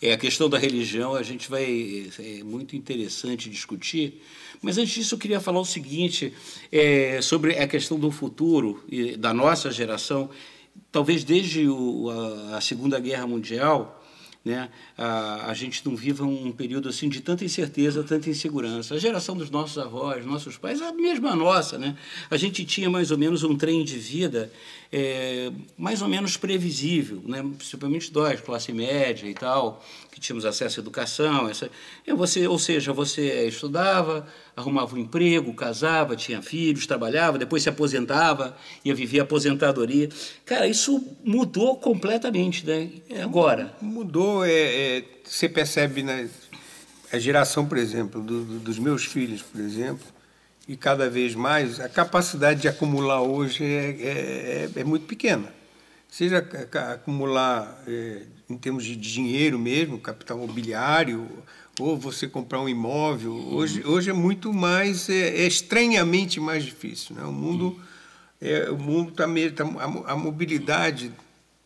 É 0.00 0.12
a 0.12 0.18
questão 0.18 0.48
da 0.48 0.58
religião 0.58 1.14
a 1.14 1.22
gente 1.22 1.48
vai 1.48 2.10
é 2.18 2.42
muito 2.44 2.76
interessante 2.76 3.48
discutir 3.48 4.22
mas 4.62 4.78
antes 4.78 4.94
disso 4.94 5.14
eu 5.14 5.18
queria 5.18 5.40
falar 5.40 5.60
o 5.60 5.64
seguinte 5.64 6.32
é, 6.70 7.20
sobre 7.20 7.58
a 7.58 7.66
questão 7.68 7.98
do 7.98 8.10
futuro 8.10 8.82
e 8.88 9.16
da 9.16 9.32
nossa 9.32 9.70
geração. 9.70 10.30
Talvez 10.90 11.24
desde 11.24 11.68
o, 11.68 12.10
a, 12.10 12.56
a 12.56 12.60
segunda 12.60 12.98
guerra 12.98 13.26
mundial 13.26 13.95
né, 14.46 14.68
a, 14.96 15.50
a 15.50 15.54
gente 15.54 15.84
não 15.84 15.96
viva 15.96 16.24
um 16.24 16.52
período 16.52 16.88
assim 16.88 17.08
de 17.08 17.20
tanta 17.20 17.44
incerteza, 17.44 18.04
tanta 18.04 18.30
insegurança. 18.30 18.94
A 18.94 18.98
geração 18.98 19.36
dos 19.36 19.50
nossos 19.50 19.76
avós, 19.76 20.24
nossos 20.24 20.56
pais, 20.56 20.80
a 20.80 20.92
mesma 20.92 21.34
nossa, 21.34 21.76
né? 21.76 21.96
A 22.30 22.36
gente 22.36 22.64
tinha 22.64 22.88
mais 22.88 23.10
ou 23.10 23.18
menos 23.18 23.42
um 23.42 23.56
trem 23.56 23.84
de 23.84 23.98
vida 23.98 24.52
é, 24.92 25.50
mais 25.76 26.00
ou 26.00 26.08
menos 26.08 26.36
previsível, 26.36 27.20
né? 27.24 27.42
principalmente 27.58 28.12
nós, 28.14 28.40
classe 28.40 28.72
média 28.72 29.28
e 29.28 29.34
tal, 29.34 29.84
que 30.16 30.20
tínhamos 30.20 30.46
acesso 30.46 30.80
à 30.80 30.82
educação. 30.82 31.46
Essa, 31.46 31.70
é 32.06 32.14
você, 32.14 32.48
ou 32.48 32.58
seja, 32.58 32.90
você 32.90 33.48
estudava, 33.48 34.26
arrumava 34.56 34.96
um 34.96 34.98
emprego, 34.98 35.52
casava, 35.52 36.16
tinha 36.16 36.40
filhos, 36.40 36.86
trabalhava, 36.86 37.36
depois 37.36 37.62
se 37.62 37.68
aposentava, 37.68 38.56
ia 38.82 38.94
viver 38.94 39.20
a 39.20 39.24
aposentadoria. 39.24 40.08
Cara, 40.46 40.66
isso 40.66 41.06
mudou 41.22 41.76
completamente, 41.76 42.64
né? 42.64 42.88
Agora. 43.22 43.74
Mudou, 43.82 44.42
é, 44.42 44.50
é 44.50 45.04
você 45.22 45.50
percebe 45.50 46.02
na 46.02 46.14
né, 46.14 46.30
a 47.12 47.18
geração, 47.18 47.66
por 47.66 47.76
exemplo, 47.76 48.22
do, 48.22 48.42
do, 48.42 48.58
dos 48.60 48.78
meus 48.78 49.04
filhos, 49.04 49.42
por 49.42 49.60
exemplo, 49.60 50.06
e 50.66 50.78
cada 50.78 51.10
vez 51.10 51.34
mais, 51.34 51.78
a 51.78 51.90
capacidade 51.90 52.62
de 52.62 52.68
acumular 52.68 53.20
hoje 53.20 53.62
é, 53.62 53.68
é, 53.68 54.70
é, 54.74 54.80
é 54.80 54.84
muito 54.84 55.04
pequena. 55.04 55.55
Seja 56.08 56.38
acumular 56.92 57.82
é, 57.86 58.22
em 58.48 58.56
termos 58.56 58.84
de 58.84 58.96
dinheiro 58.96 59.58
mesmo, 59.58 59.98
capital 59.98 60.38
mobiliário, 60.38 61.28
ou 61.78 61.96
você 61.96 62.26
comprar 62.26 62.60
um 62.60 62.68
imóvel, 62.68 63.32
hoje, 63.32 63.84
hoje 63.84 64.08
é 64.08 64.12
muito 64.12 64.52
mais, 64.52 65.08
é, 65.10 65.42
é 65.42 65.46
estranhamente 65.46 66.40
mais 66.40 66.64
difícil. 66.64 67.14
Né? 67.14 67.22
O 67.24 67.32
mundo 67.32 67.78
é, 68.40 68.70
o 68.70 68.78
mundo 68.78 69.10
está 69.10 69.26
tá, 69.64 69.70
a, 69.80 70.12
a 70.12 70.16
mobilidade 70.16 71.12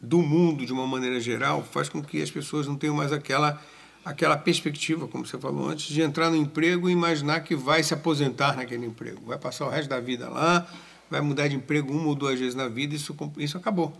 do 0.01 0.23
mundo 0.23 0.65
de 0.65 0.73
uma 0.73 0.87
maneira 0.87 1.21
geral 1.21 1.63
faz 1.63 1.89
com 1.89 2.03
que 2.03 2.23
as 2.23 2.31
pessoas 2.31 2.67
não 2.67 2.77
tenham 2.77 2.95
mais 2.95 3.13
aquela 3.13 3.61
aquela 4.03 4.35
perspectiva, 4.35 5.07
como 5.07 5.27
você 5.27 5.39
falou 5.39 5.69
antes, 5.69 5.87
de 5.93 6.01
entrar 6.01 6.31
no 6.31 6.37
emprego 6.37 6.89
e 6.89 6.93
imaginar 6.93 7.41
que 7.41 7.55
vai 7.55 7.83
se 7.83 7.93
aposentar 7.93 8.57
naquele 8.57 8.87
emprego, 8.87 9.21
vai 9.27 9.37
passar 9.37 9.67
o 9.67 9.69
resto 9.69 9.91
da 9.91 10.01
vida 10.01 10.27
lá, 10.27 10.67
vai 11.11 11.21
mudar 11.21 11.49
de 11.49 11.57
emprego 11.57 11.93
uma 11.93 12.09
ou 12.09 12.15
duas 12.15 12.39
vezes 12.39 12.55
na 12.55 12.67
vida, 12.67 12.95
isso, 12.95 13.15
isso 13.37 13.59
acabou. 13.59 13.93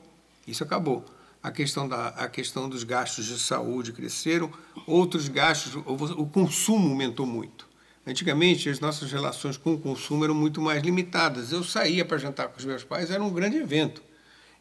Isso 0.47 0.65
acabou. 0.65 1.05
A 1.43 1.51
questão, 1.51 1.89
da, 1.89 2.09
a 2.09 2.29
questão 2.29 2.69
dos 2.69 2.85
gastos 2.85 3.25
de 3.25 3.39
saúde 3.39 3.93
cresceram, 3.93 4.51
outros 4.87 5.29
gastos, 5.29 5.75
o, 5.75 6.27
consumo 6.27 6.91
aumentou 6.91 7.25
muito. 7.25 7.67
Antigamente, 8.07 8.69
as 8.69 8.79
nossas 8.79 9.11
relações 9.11 9.57
com 9.57 9.75
o 9.75 9.79
consumo 9.79 10.25
eram 10.25 10.35
muito 10.35 10.61
mais 10.61 10.83
limitadas. 10.83 11.53
Eu 11.53 11.65
saía 11.65 12.05
para 12.05 12.19
jantar 12.19 12.49
com 12.49 12.59
os 12.59 12.65
meus 12.65 12.85
pais, 12.85 13.11
era 13.11 13.23
um 13.23 13.33
grande 13.33 13.57
evento. 13.57 14.03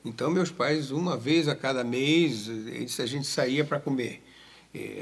Então, 0.06 0.30
meus 0.30 0.52
pais, 0.52 0.92
uma 0.92 1.18
vez 1.18 1.50
a 1.50 1.56
cada 1.56 1.84
mês, 1.84 2.48
a 3.00 3.06
gente 3.06 3.28
saía 3.28 3.66
para 3.66 3.80
comer. 3.80 4.24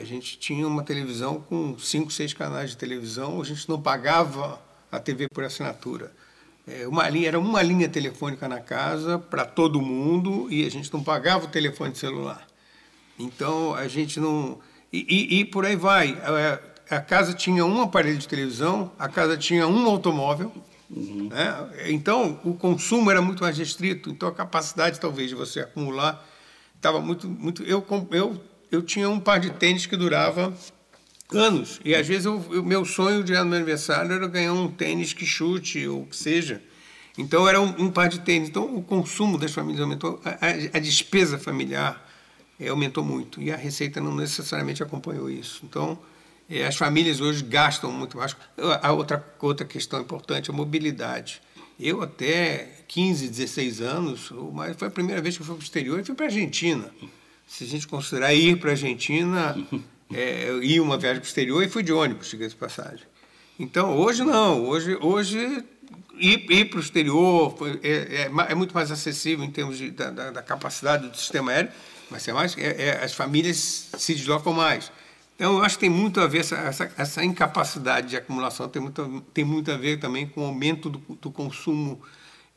A 0.01 0.05
gente 0.05 0.39
tinha 0.39 0.67
uma 0.67 0.81
televisão 0.81 1.41
com 1.41 1.77
cinco, 1.77 2.11
seis 2.11 2.33
canais 2.33 2.71
de 2.71 2.77
televisão, 2.77 3.41
a 3.41 3.45
gente 3.45 3.67
não 3.69 3.79
pagava 3.79 4.59
a 4.91 4.99
TV 4.99 5.27
por 5.27 5.43
assinatura. 5.43 6.11
É, 6.67 6.87
uma 6.87 7.07
linha, 7.09 7.29
era 7.29 7.39
uma 7.39 7.61
linha 7.61 7.87
telefônica 7.87 8.47
na 8.47 8.59
casa 8.59 9.17
para 9.17 9.45
todo 9.45 9.81
mundo 9.81 10.47
e 10.51 10.65
a 10.65 10.69
gente 10.69 10.91
não 10.93 11.01
pagava 11.01 11.45
o 11.45 11.47
telefone 11.47 11.95
celular. 11.95 12.45
Então 13.17 13.73
a 13.73 13.87
gente 13.87 14.19
não. 14.19 14.59
E, 14.91 15.05
e, 15.09 15.39
e 15.39 15.45
por 15.45 15.65
aí 15.65 15.75
vai. 15.75 16.17
A, 16.89 16.95
a, 16.97 17.01
casa 17.01 17.33
tinha 17.33 17.65
um 17.65 17.81
aparelho 17.81 18.17
de 18.17 18.27
televisão, 18.27 18.91
a 18.99 19.07
casa 19.07 19.37
tinha 19.37 19.67
um 19.67 19.87
automóvel. 19.87 20.51
Uhum. 20.89 21.29
Né? 21.29 21.69
Então 21.87 22.39
o 22.43 22.53
consumo 22.53 23.09
era 23.09 23.21
muito 23.21 23.43
mais 23.43 23.57
restrito, 23.57 24.09
então 24.09 24.27
a 24.29 24.33
capacidade 24.33 24.99
talvez 24.99 25.29
de 25.29 25.35
você 25.35 25.61
acumular 25.61 26.25
estava 26.75 26.99
muito. 26.99 27.27
muito 27.27 27.63
eu, 27.63 27.85
eu 28.11 28.41
eu 28.71 28.81
tinha 28.81 29.09
um 29.09 29.19
par 29.19 29.39
de 29.39 29.49
tênis 29.51 29.85
que 29.85 29.95
durava 29.95 30.53
anos. 31.35 31.79
E 31.83 31.93
às 31.93 32.07
vezes 32.07 32.25
o 32.25 32.63
meu 32.63 32.85
sonho 32.85 33.23
de 33.23 33.33
ano 33.33 33.49
meu 33.49 33.57
aniversário 33.57 34.11
era 34.11 34.27
ganhar 34.27 34.53
um 34.53 34.69
tênis 34.69 35.13
que 35.13 35.25
chute 35.25 35.87
ou 35.87 36.05
que 36.05 36.15
seja. 36.15 36.61
Então 37.17 37.47
era 37.47 37.59
um, 37.59 37.85
um 37.85 37.91
par 37.91 38.07
de 38.07 38.19
tênis. 38.19 38.49
Então 38.49 38.75
o 38.75 38.81
consumo 38.81 39.37
das 39.37 39.51
famílias 39.51 39.81
aumentou, 39.81 40.21
a, 40.23 40.29
a, 40.29 40.49
a 40.77 40.79
despesa 40.79 41.37
familiar 41.37 42.05
é, 42.59 42.69
aumentou 42.69 43.03
muito 43.03 43.41
e 43.41 43.51
a 43.51 43.55
receita 43.55 43.99
não 43.99 44.15
necessariamente 44.15 44.81
acompanhou 44.81 45.29
isso. 45.29 45.61
Então 45.63 45.97
é, 46.49 46.65
as 46.65 46.75
famílias 46.75 47.19
hoje 47.19 47.43
gastam 47.43 47.91
muito 47.91 48.17
mais. 48.17 48.35
A 48.81 48.91
outra 48.91 49.25
outra 49.39 49.65
questão 49.65 50.01
importante 50.01 50.49
é 50.49 50.53
a 50.53 50.55
mobilidade. 50.55 51.41
Eu 51.79 52.01
até 52.01 52.83
15, 52.87 53.27
16 53.27 53.81
anos, 53.81 54.31
mas 54.53 54.75
foi 54.75 54.87
a 54.87 54.91
primeira 54.91 55.21
vez 55.21 55.35
que 55.35 55.41
eu 55.41 55.45
fui 55.45 55.55
para 55.55 55.61
o 55.61 55.63
exterior 55.63 55.99
e 55.99 56.03
fui 56.03 56.15
para 56.15 56.25
a 56.25 56.29
Argentina 56.29 56.91
se 57.47 57.63
a 57.63 57.67
gente 57.67 57.87
considerar 57.87 58.33
ir 58.33 58.59
para 58.59 58.71
a 58.71 58.73
Argentina, 58.73 59.55
é, 60.13 60.51
ir 60.61 60.79
uma 60.79 60.97
viagem 60.97 61.19
para 61.19 61.25
o 61.25 61.27
exterior 61.27 61.63
e 61.63 61.69
fui 61.69 61.83
de 61.83 61.91
ônibus, 61.91 62.29
diga 62.29 62.47
de 62.47 62.55
passagem. 62.55 63.05
Então, 63.59 63.97
hoje 63.97 64.23
não. 64.23 64.65
Hoje, 64.65 64.97
hoje 65.01 65.63
ir, 66.17 66.51
ir 66.51 66.65
para 66.65 66.77
o 66.77 66.81
exterior 66.81 67.55
é, 67.83 67.89
é, 67.89 68.51
é, 68.51 68.55
muito 68.55 68.73
mais 68.73 68.91
acessível 68.91 69.43
em 69.43 69.51
termos 69.51 69.77
de, 69.77 69.91
da, 69.91 70.09
da, 70.11 70.41
capacidade 70.41 71.07
do 71.07 71.17
sistema 71.17 71.51
aéreo, 71.51 71.71
mas 72.09 72.27
é 72.27 72.33
mais, 72.33 72.57
é, 72.57 72.89
é, 72.89 73.03
as 73.03 73.13
famílias 73.13 73.89
se 73.97 74.13
deslocam 74.13 74.53
mais. 74.53 74.91
Então, 75.35 75.57
eu 75.57 75.63
acho 75.63 75.75
que 75.75 75.81
tem 75.81 75.89
muito 75.89 76.19
a 76.19 76.27
ver, 76.27 76.39
essa, 76.39 76.55
essa, 76.55 76.91
essa 76.97 77.23
incapacidade 77.23 78.09
de 78.09 78.17
acumulação 78.17 78.67
tem 78.67 78.81
muito, 78.81 79.23
tem 79.33 79.45
muito 79.45 79.71
a 79.71 79.77
ver 79.77 79.99
também 79.99 80.27
com 80.27 80.41
o 80.41 80.45
aumento 80.45 80.89
do, 80.89 80.99
do 81.21 81.31
consumo 81.31 82.01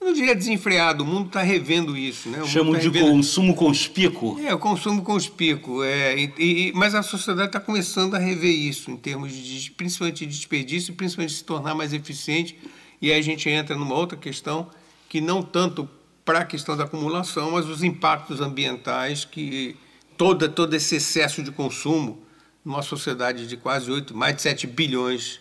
eu 0.00 0.06
não 0.06 0.12
diria 0.14 0.34
desenfreado, 0.34 1.04
o 1.04 1.06
mundo 1.06 1.26
está 1.26 1.42
revendo 1.42 1.96
isso. 1.96 2.28
Né? 2.30 2.42
Chamam 2.46 2.72
tá 2.72 2.78
de 2.78 2.88
revendo... 2.88 3.10
consumo 3.10 3.54
conspícuo. 3.54 4.40
É, 4.40 4.54
o 4.54 4.58
consumo 4.58 5.02
conspícuo. 5.02 5.84
É, 5.84 6.18
e, 6.18 6.32
e, 6.38 6.72
mas 6.74 6.94
a 6.94 7.02
sociedade 7.02 7.48
está 7.48 7.60
começando 7.60 8.14
a 8.14 8.18
rever 8.18 8.50
isso, 8.50 8.90
em 8.90 8.96
termos 8.96 9.32
de, 9.32 9.70
principalmente 9.72 10.24
de 10.24 10.32
desperdício, 10.34 10.94
principalmente 10.94 11.32
de 11.32 11.36
se 11.36 11.44
tornar 11.44 11.74
mais 11.74 11.92
eficiente. 11.92 12.58
E 13.00 13.12
aí 13.12 13.18
a 13.18 13.22
gente 13.22 13.48
entra 13.50 13.76
numa 13.76 13.94
outra 13.94 14.16
questão, 14.16 14.70
que 15.06 15.20
não 15.20 15.42
tanto 15.42 15.86
para 16.24 16.40
a 16.40 16.44
questão 16.44 16.76
da 16.76 16.84
acumulação, 16.84 17.50
mas 17.50 17.66
os 17.66 17.82
impactos 17.82 18.40
ambientais 18.40 19.24
que 19.24 19.76
toda, 20.16 20.48
todo 20.48 20.74
esse 20.74 20.96
excesso 20.96 21.42
de 21.42 21.50
consumo 21.50 22.22
numa 22.64 22.82
sociedade 22.82 23.46
de 23.46 23.56
quase 23.56 23.90
8, 23.90 24.16
mais 24.16 24.36
de 24.36 24.42
7 24.42 24.66
bilhões 24.66 25.40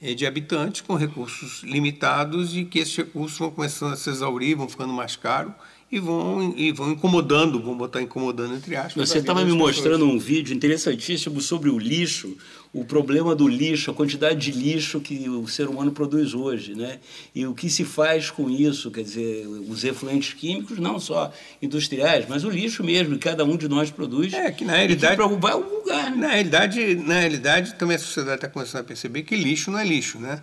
de 0.00 0.26
habitantes 0.26 0.80
com 0.80 0.94
recursos 0.94 1.62
limitados 1.62 2.56
e 2.56 2.64
que 2.64 2.78
esses 2.78 2.96
recursos 2.96 3.38
vão 3.38 3.50
começando 3.50 3.92
a 3.92 3.96
se 3.96 4.08
exaurir, 4.08 4.56
vão 4.56 4.68
ficando 4.68 4.92
mais 4.92 5.14
caros 5.14 5.52
e 5.92 5.98
vão, 5.98 6.54
e 6.56 6.70
vão 6.70 6.92
incomodando, 6.92 7.60
vão 7.60 7.76
botar 7.76 8.00
incomodando 8.00 8.54
entre 8.54 8.76
aspas. 8.76 9.08
Você 9.08 9.18
estava 9.18 9.44
me 9.44 9.52
mostrando 9.52 10.04
um 10.04 10.18
vídeo 10.18 10.54
interessantíssimo 10.54 11.40
sobre 11.40 11.68
o 11.68 11.78
lixo, 11.78 12.36
o 12.72 12.84
problema 12.84 13.34
do 13.34 13.48
lixo, 13.48 13.90
a 13.90 13.94
quantidade 13.94 14.38
de 14.38 14.56
lixo 14.56 15.00
que 15.00 15.28
o 15.28 15.48
ser 15.48 15.68
humano 15.68 15.90
produz 15.90 16.32
hoje, 16.32 16.76
né? 16.76 17.00
E 17.34 17.44
o 17.44 17.52
que 17.52 17.68
se 17.68 17.84
faz 17.84 18.30
com 18.30 18.48
isso, 18.48 18.92
quer 18.92 19.02
dizer, 19.02 19.44
os 19.68 19.82
efluentes 19.82 20.32
químicos, 20.32 20.78
não 20.78 21.00
só 21.00 21.32
industriais, 21.60 22.26
mas 22.28 22.44
o 22.44 22.50
lixo 22.50 22.84
mesmo, 22.84 23.14
que 23.14 23.28
cada 23.28 23.44
um 23.44 23.56
de 23.56 23.68
nós 23.68 23.90
produz. 23.90 24.32
É, 24.32 24.52
que 24.52 24.64
na 24.64 24.76
realidade. 24.76 25.16
Que 25.16 25.36
vai 25.36 25.52
ao 25.52 25.60
lugar. 25.60 26.12
Né? 26.12 26.16
Na 26.16 26.28
realidade, 26.28 26.94
na 26.94 27.18
realidade, 27.18 27.74
também 27.74 27.96
a 27.96 27.98
sociedade 27.98 28.36
está 28.36 28.48
começando 28.48 28.82
a 28.82 28.84
perceber 28.84 29.24
que 29.24 29.34
lixo 29.34 29.72
não 29.72 29.78
é 29.80 29.84
lixo, 29.84 30.20
né? 30.20 30.40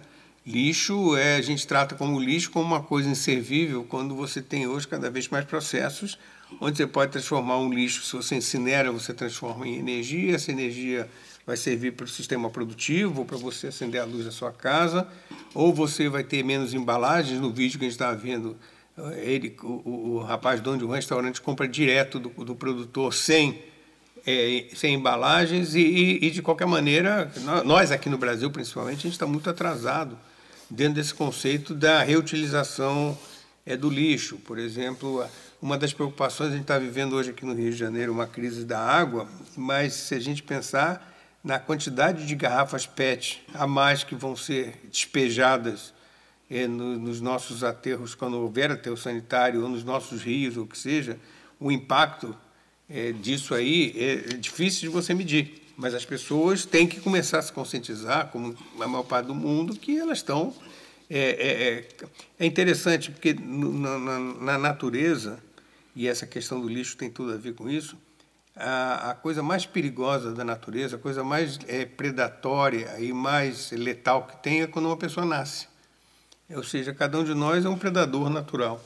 Lixo 0.48 1.18
é 1.18 1.36
a 1.36 1.42
gente 1.42 1.68
trata 1.68 1.94
como 1.94 2.18
lixo 2.18 2.50
como 2.52 2.64
uma 2.64 2.82
coisa 2.82 3.10
inservível 3.10 3.84
quando 3.84 4.16
você 4.16 4.42
tem 4.42 4.66
hoje 4.66 4.88
cada 4.88 5.10
vez 5.10 5.28
mais 5.28 5.44
processos 5.44 6.18
onde 6.62 6.78
você 6.78 6.88
pode 6.88 7.12
transformar 7.12 7.58
um 7.58 7.72
lixo, 7.72 8.04
se 8.04 8.16
você 8.16 8.36
incinera, 8.36 8.90
você 8.90 9.14
transforma 9.14 9.68
em 9.68 9.78
energia, 9.78 10.36
essa 10.36 10.50
energia 10.50 11.10
vai 11.46 11.58
servir 11.58 11.92
para 11.92 12.06
o 12.06 12.08
sistema 12.08 12.50
produtivo, 12.50 13.26
para 13.26 13.38
você 13.38 13.68
acender 13.68 14.02
a 14.02 14.06
luz 14.06 14.26
da 14.26 14.32
sua 14.32 14.52
casa, 14.52 15.08
ou 15.54 15.74
você 15.74 16.10
vai 16.10 16.24
ter 16.24 16.44
menos 16.44 16.74
embalagens. 16.74 17.40
No 17.40 17.52
vídeo 17.52 17.78
que 17.78 17.86
a 17.86 17.88
gente 17.90 17.96
estava 17.96 18.16
vendo, 18.16 18.58
eh, 18.98 19.24
ele, 19.26 19.56
o, 19.62 20.16
o, 20.16 20.20
rapaz 20.20 20.60
dono 20.62 20.78
de 20.78 20.86
um 20.86 20.90
restaurante 20.90 21.42
compra 21.42 21.68
direto 21.68 22.20
do, 22.20 22.30
do 22.44 22.56
produtor 22.56 23.14
sem, 23.14 23.62
é, 24.26 24.68
sem 24.74 24.96
embalagens 24.96 25.76
e, 25.76 26.20
e, 26.22 26.32
de 26.32 26.42
qualquer 26.42 26.68
maneira, 26.68 27.32
nós 27.66 27.92
aqui 27.92 28.10
no 28.10 28.18
Brasil 28.18 28.50
principalmente, 28.52 29.00
a 29.00 29.02
gente 29.02 29.14
está 29.14 29.26
muito 29.26 29.50
atrasado 29.50 30.18
dentro 30.70 30.96
desse 30.96 31.14
conceito 31.14 31.74
da 31.74 32.04
reutilização 32.04 33.18
é, 33.66 33.76
do 33.76 33.90
lixo. 33.90 34.38
Por 34.38 34.58
exemplo, 34.58 35.26
uma 35.62 35.78
das 35.78 35.94
preocupações, 35.94 36.50
a 36.50 36.54
gente 36.54 36.62
está 36.62 36.78
vivendo 36.78 37.14
hoje 37.14 37.32
aqui 37.32 37.46
no 37.46 37.54
Rio 37.54 37.72
de 37.72 37.78
Janeiro 37.78 38.12
uma 38.12 38.28
crise 38.28 38.66
da 38.66 38.80
água, 38.80 39.28
mas 39.56 39.94
se 39.94 40.16
a 40.16 40.20
gente 40.20 40.44
pensar 40.44 41.16
na 41.44 41.60
quantidade 41.60 42.26
de 42.26 42.36
garrafas 42.36 42.86
PET 42.86 43.44
a 43.54 43.66
mais 43.66 44.04
que 44.04 44.16
vão 44.16 44.36
ser 44.36 44.80
despejadas 44.92 45.94
é, 46.50 46.68
no, 46.68 46.98
nos 46.98 47.22
nossos 47.22 47.64
aterros, 47.64 48.16
quando 48.16 48.40
houver 48.40 48.72
aterro 48.72 48.98
sanitário, 48.98 49.64
ou 49.64 49.70
nos 49.70 49.84
nossos 49.84 50.22
rios, 50.24 50.58
ou 50.58 50.64
o 50.64 50.68
que 50.68 50.78
seja, 50.78 51.18
o 51.60 51.72
impacto 51.72 52.36
é, 52.90 53.12
disso 53.12 53.54
aí 53.54 53.94
é 53.98 54.16
difícil 54.38 54.82
de 54.82 54.88
você 54.90 55.14
medir. 55.14 55.67
Mas 55.78 55.94
as 55.94 56.04
pessoas 56.04 56.66
têm 56.66 56.88
que 56.88 57.00
começar 57.00 57.38
a 57.38 57.42
se 57.44 57.54
conscientizar, 57.54 58.30
como 58.30 58.58
a 58.82 58.88
maior 58.88 59.04
parte 59.04 59.28
do 59.28 59.36
mundo, 59.36 59.76
que 59.76 59.96
elas 59.96 60.18
estão. 60.18 60.52
É, 61.08 61.20
é, 61.20 61.64
é, 61.70 61.88
é 62.40 62.46
interessante, 62.48 63.12
porque 63.12 63.34
na, 63.34 64.00
na, 64.00 64.20
na, 64.20 64.58
natureza, 64.58 65.40
e 65.96 66.08
essa 66.08 66.26
questão 66.26 66.60
do 66.60 66.68
lixo 66.68 66.98
tem 66.98 67.12
tudo 67.12 67.32
a 67.32 67.38
ver 67.38 67.54
com 67.54 67.70
isso, 67.70 67.96
a, 68.56 69.12
a 69.12 69.14
coisa 69.14 69.44
mais 69.44 69.68
perigosa 69.68 70.34
da 70.34 70.44
natureza, 70.44 70.96
a 70.96 71.00
coisa 71.00 71.24
mais 71.24 71.60
é, 71.68 71.86
predatória 71.86 73.00
e 73.00 73.14
mais 73.14 73.70
letal 73.72 74.26
que 74.26 74.36
tem 74.38 74.64
é 74.64 74.68
quando 74.68 74.88
uma 74.88 74.98
pessoa 74.98 75.28
nasce. 75.28 75.68
Ou 76.50 76.64
seja, 76.64 76.92
cada 76.92 77.20
um 77.20 77.24
de 77.24 77.36
nós 77.36 77.66
é 77.66 77.70
um 77.70 77.78
predador 77.78 78.30
natural. 78.30 78.84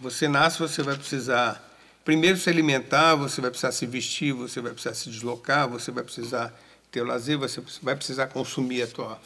Você 0.00 0.28
nasce, 0.28 0.60
você 0.60 0.84
vai 0.84 0.96
precisar 0.96 1.67
primeiro 2.08 2.38
se 2.38 2.48
alimentar, 2.48 3.16
você 3.16 3.38
vai 3.38 3.50
precisar 3.50 3.70
se 3.70 3.84
vestir, 3.84 4.32
você 4.32 4.62
vai 4.62 4.72
precisar 4.72 4.94
se 4.94 5.10
deslocar, 5.10 5.68
você 5.68 5.90
vai 5.90 6.02
precisar 6.02 6.58
ter 6.90 7.02
o 7.02 7.04
lazer, 7.04 7.36
você 7.36 7.62
vai 7.82 7.94
precisar 7.94 8.28
consumir 8.28 8.80
a 8.80 8.86
tua, 8.86 9.20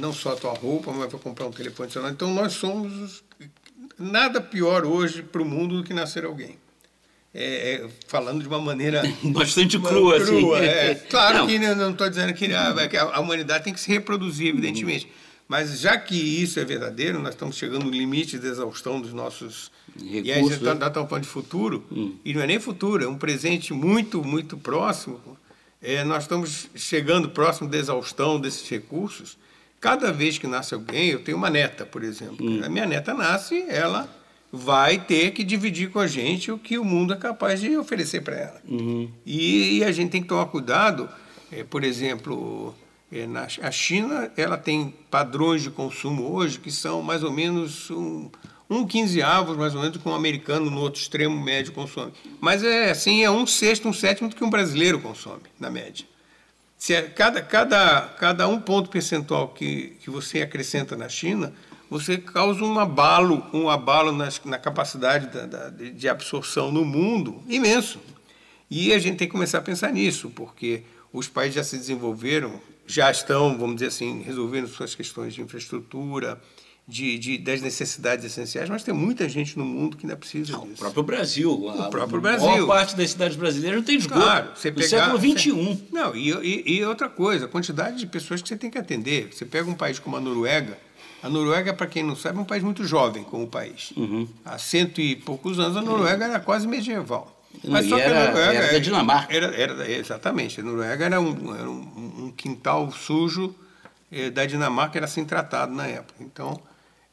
não 0.00 0.12
só 0.12 0.32
a 0.32 0.36
tua 0.36 0.52
roupa, 0.52 0.90
mas 0.90 1.12
vai 1.12 1.20
comprar 1.20 1.46
um 1.46 1.52
telefone 1.52 1.92
celular. 1.92 2.10
Então 2.10 2.34
nós 2.34 2.54
somos 2.54 3.22
nada 3.96 4.40
pior 4.40 4.84
hoje 4.84 5.22
para 5.22 5.40
o 5.40 5.44
mundo 5.44 5.76
do 5.76 5.84
que 5.84 5.94
nascer 5.94 6.24
alguém. 6.24 6.58
É, 7.32 7.74
é, 7.74 7.88
falando 8.08 8.42
de 8.42 8.48
uma 8.48 8.58
maneira 8.58 9.00
bastante 9.32 9.78
crua, 9.78 10.20
crua 10.20 10.58
assim. 10.58 10.66
É. 10.66 10.94
Claro 11.08 11.38
não. 11.38 11.46
que 11.46 11.56
não 11.56 11.92
estou 11.92 12.10
dizendo 12.10 12.34
que 12.34 12.52
a, 12.52 13.02
a, 13.14 13.20
humanidade 13.20 13.62
tem 13.62 13.72
que 13.72 13.80
se 13.80 13.92
reproduzir, 13.92 14.48
evidentemente. 14.48 15.08
Mas 15.52 15.80
já 15.80 15.98
que 15.98 16.14
isso 16.14 16.58
é 16.58 16.64
verdadeiro, 16.64 17.18
nós 17.18 17.34
estamos 17.34 17.56
chegando 17.56 17.84
no 17.84 17.90
limite 17.90 18.38
de 18.38 18.46
exaustão 18.46 18.98
dos 18.98 19.12
nossos. 19.12 19.70
Recursos, 19.94 20.26
e 20.26 20.32
aí 20.32 20.40
a 20.40 20.42
gente 20.42 20.54
está 20.54 20.74
né? 20.74 20.88
tá 20.88 21.06
falando 21.06 21.24
de 21.24 21.28
futuro, 21.28 21.84
hum. 21.92 22.14
e 22.24 22.32
não 22.32 22.40
é 22.40 22.46
nem 22.46 22.58
futuro, 22.58 23.04
é 23.04 23.06
um 23.06 23.18
presente 23.18 23.74
muito, 23.74 24.24
muito 24.24 24.56
próximo. 24.56 25.20
É, 25.82 26.04
nós 26.04 26.22
estamos 26.22 26.70
chegando 26.74 27.28
próximo 27.28 27.68
da 27.68 27.76
exaustão 27.76 28.40
desses 28.40 28.66
recursos. 28.66 29.36
Cada 29.78 30.10
vez 30.10 30.38
que 30.38 30.46
nasce 30.46 30.72
alguém, 30.72 31.10
eu 31.10 31.22
tenho 31.22 31.36
uma 31.36 31.50
neta, 31.50 31.84
por 31.84 32.02
exemplo. 32.02 32.38
Hum. 32.40 32.62
A 32.64 32.70
minha 32.70 32.86
neta 32.86 33.12
nasce, 33.12 33.62
ela 33.68 34.08
vai 34.50 35.00
ter 35.00 35.32
que 35.32 35.44
dividir 35.44 35.90
com 35.90 35.98
a 35.98 36.06
gente 36.06 36.50
o 36.50 36.56
que 36.56 36.78
o 36.78 36.84
mundo 36.84 37.12
é 37.12 37.16
capaz 37.18 37.60
de 37.60 37.76
oferecer 37.76 38.22
para 38.22 38.36
ela. 38.36 38.60
Uhum. 38.66 39.10
E, 39.26 39.80
e, 39.80 39.84
a 39.84 39.92
gente 39.92 40.12
tem 40.12 40.22
que 40.22 40.28
tomar 40.28 40.46
cuidado, 40.46 41.10
é, 41.50 41.62
por 41.62 41.84
exemplo, 41.84 42.74
a 43.62 43.70
China 43.70 44.30
ela 44.36 44.56
tem 44.56 44.94
padrões 45.10 45.62
de 45.62 45.70
consumo 45.70 46.32
hoje 46.32 46.58
que 46.58 46.70
são 46.70 47.02
mais 47.02 47.22
ou 47.22 47.30
menos 47.30 47.90
um, 47.90 48.30
um 48.70 48.86
quinzeavos, 48.86 49.56
mais 49.56 49.74
ou 49.74 49.82
menos, 49.82 49.98
que 49.98 50.08
um 50.08 50.14
americano 50.14 50.70
no 50.70 50.80
outro 50.80 51.00
extremo 51.00 51.38
médio 51.38 51.72
consome. 51.72 52.12
Mas 52.40 52.64
é 52.64 52.90
assim, 52.90 53.22
é 53.22 53.30
um 53.30 53.46
sexto, 53.46 53.88
um 53.88 53.92
sétimo 53.92 54.28
do 54.28 54.36
que 54.36 54.42
um 54.42 54.50
brasileiro 54.50 54.98
consome, 54.98 55.42
na 55.60 55.70
média. 55.70 56.06
Se 56.78 56.94
é, 56.94 57.02
cada, 57.02 57.42
cada, 57.42 58.00
cada 58.18 58.48
um 58.48 58.60
ponto 58.60 58.90
percentual 58.90 59.48
que, 59.48 59.96
que 60.02 60.10
você 60.10 60.42
acrescenta 60.42 60.96
na 60.96 61.08
China, 61.08 61.52
você 61.88 62.16
causa 62.16 62.64
um 62.64 62.78
abalo, 62.78 63.46
um 63.52 63.68
abalo 63.68 64.10
nas, 64.10 64.40
na 64.44 64.58
capacidade 64.58 65.26
da, 65.26 65.46
da, 65.46 65.68
de 65.68 66.08
absorção 66.08 66.72
no 66.72 66.84
mundo 66.84 67.42
imenso. 67.46 68.00
E 68.70 68.92
a 68.94 68.98
gente 68.98 69.18
tem 69.18 69.28
que 69.28 69.32
começar 69.32 69.58
a 69.58 69.62
pensar 69.62 69.92
nisso, 69.92 70.30
porque 70.30 70.82
os 71.12 71.28
países 71.28 71.56
já 71.56 71.62
se 71.62 71.76
desenvolveram, 71.76 72.58
já 72.92 73.10
estão, 73.10 73.56
vamos 73.58 73.76
dizer 73.76 73.88
assim, 73.88 74.22
resolvendo 74.22 74.68
suas 74.68 74.94
questões 74.94 75.34
de 75.34 75.40
infraestrutura, 75.40 76.40
de, 76.86 77.16
de, 77.18 77.38
das 77.38 77.60
necessidades 77.60 78.24
essenciais, 78.24 78.68
mas 78.68 78.82
tem 78.82 78.92
muita 78.92 79.28
gente 79.28 79.56
no 79.56 79.64
mundo 79.64 79.96
que 79.96 80.04
ainda 80.04 80.16
precisa 80.16 80.52
não, 80.52 80.62
disso. 80.62 80.74
O 80.74 80.78
próprio 80.78 81.02
Brasil. 81.02 81.52
O 81.52 81.90
próprio 81.90 82.20
Brasil. 82.20 82.48
A 82.48 82.50
maior 82.52 82.66
parte 82.66 82.96
das 82.96 83.10
cidades 83.10 83.36
brasileiras 83.36 83.78
não 83.78 83.84
tem 83.84 83.96
esgoto. 83.96 84.20
Claro, 84.20 84.50
você 84.54 84.70
pegar, 84.70 84.88
século 84.88 85.18
XXI. 85.18 85.84
Não, 85.92 86.14
e, 86.14 86.30
e, 86.30 86.78
e, 86.78 86.84
outra 86.84 87.08
coisa, 87.08 87.46
a 87.46 87.48
quantidade 87.48 87.98
de 87.98 88.06
pessoas 88.06 88.42
que 88.42 88.48
você 88.48 88.56
tem 88.56 88.70
que 88.70 88.78
atender. 88.78 89.32
Você 89.32 89.44
pega 89.44 89.70
um 89.70 89.74
país 89.74 89.98
como 89.98 90.16
a 90.16 90.20
Noruega, 90.20 90.76
a 91.22 91.28
Noruega, 91.28 91.72
para 91.72 91.86
quem 91.86 92.02
não 92.02 92.16
sabe, 92.16 92.38
é 92.38 92.40
um 92.42 92.44
país 92.44 92.64
muito 92.64 92.84
jovem 92.84 93.22
como 93.22 93.46
país. 93.46 93.92
Uhum. 93.96 94.28
Há 94.44 94.58
cento 94.58 95.00
e 95.00 95.14
poucos 95.14 95.58
anos, 95.60 95.76
a 95.76 95.82
Noruega 95.82 96.24
era 96.24 96.40
quase 96.40 96.66
medieval. 96.66 97.41
Mas 97.64 97.86
só 97.86 97.98
era, 97.98 98.10
que 98.10 98.16
a 98.16 98.26
Noruega 98.26 98.58
era 98.58 98.72
da 98.72 98.78
Dinamarca. 98.78 99.36
Era, 99.36 99.56
era, 99.56 99.90
exatamente. 99.90 100.60
A 100.60 100.64
Noruega 100.64 101.04
era 101.04 101.20
um, 101.20 101.54
era 101.54 101.70
um, 101.70 102.24
um 102.24 102.32
quintal 102.36 102.90
sujo 102.90 103.54
eh, 104.10 104.30
da 104.30 104.44
Dinamarca, 104.44 104.98
era 104.98 105.06
assim 105.06 105.24
tratado 105.24 105.72
na 105.72 105.86
época. 105.86 106.14
Então, 106.20 106.60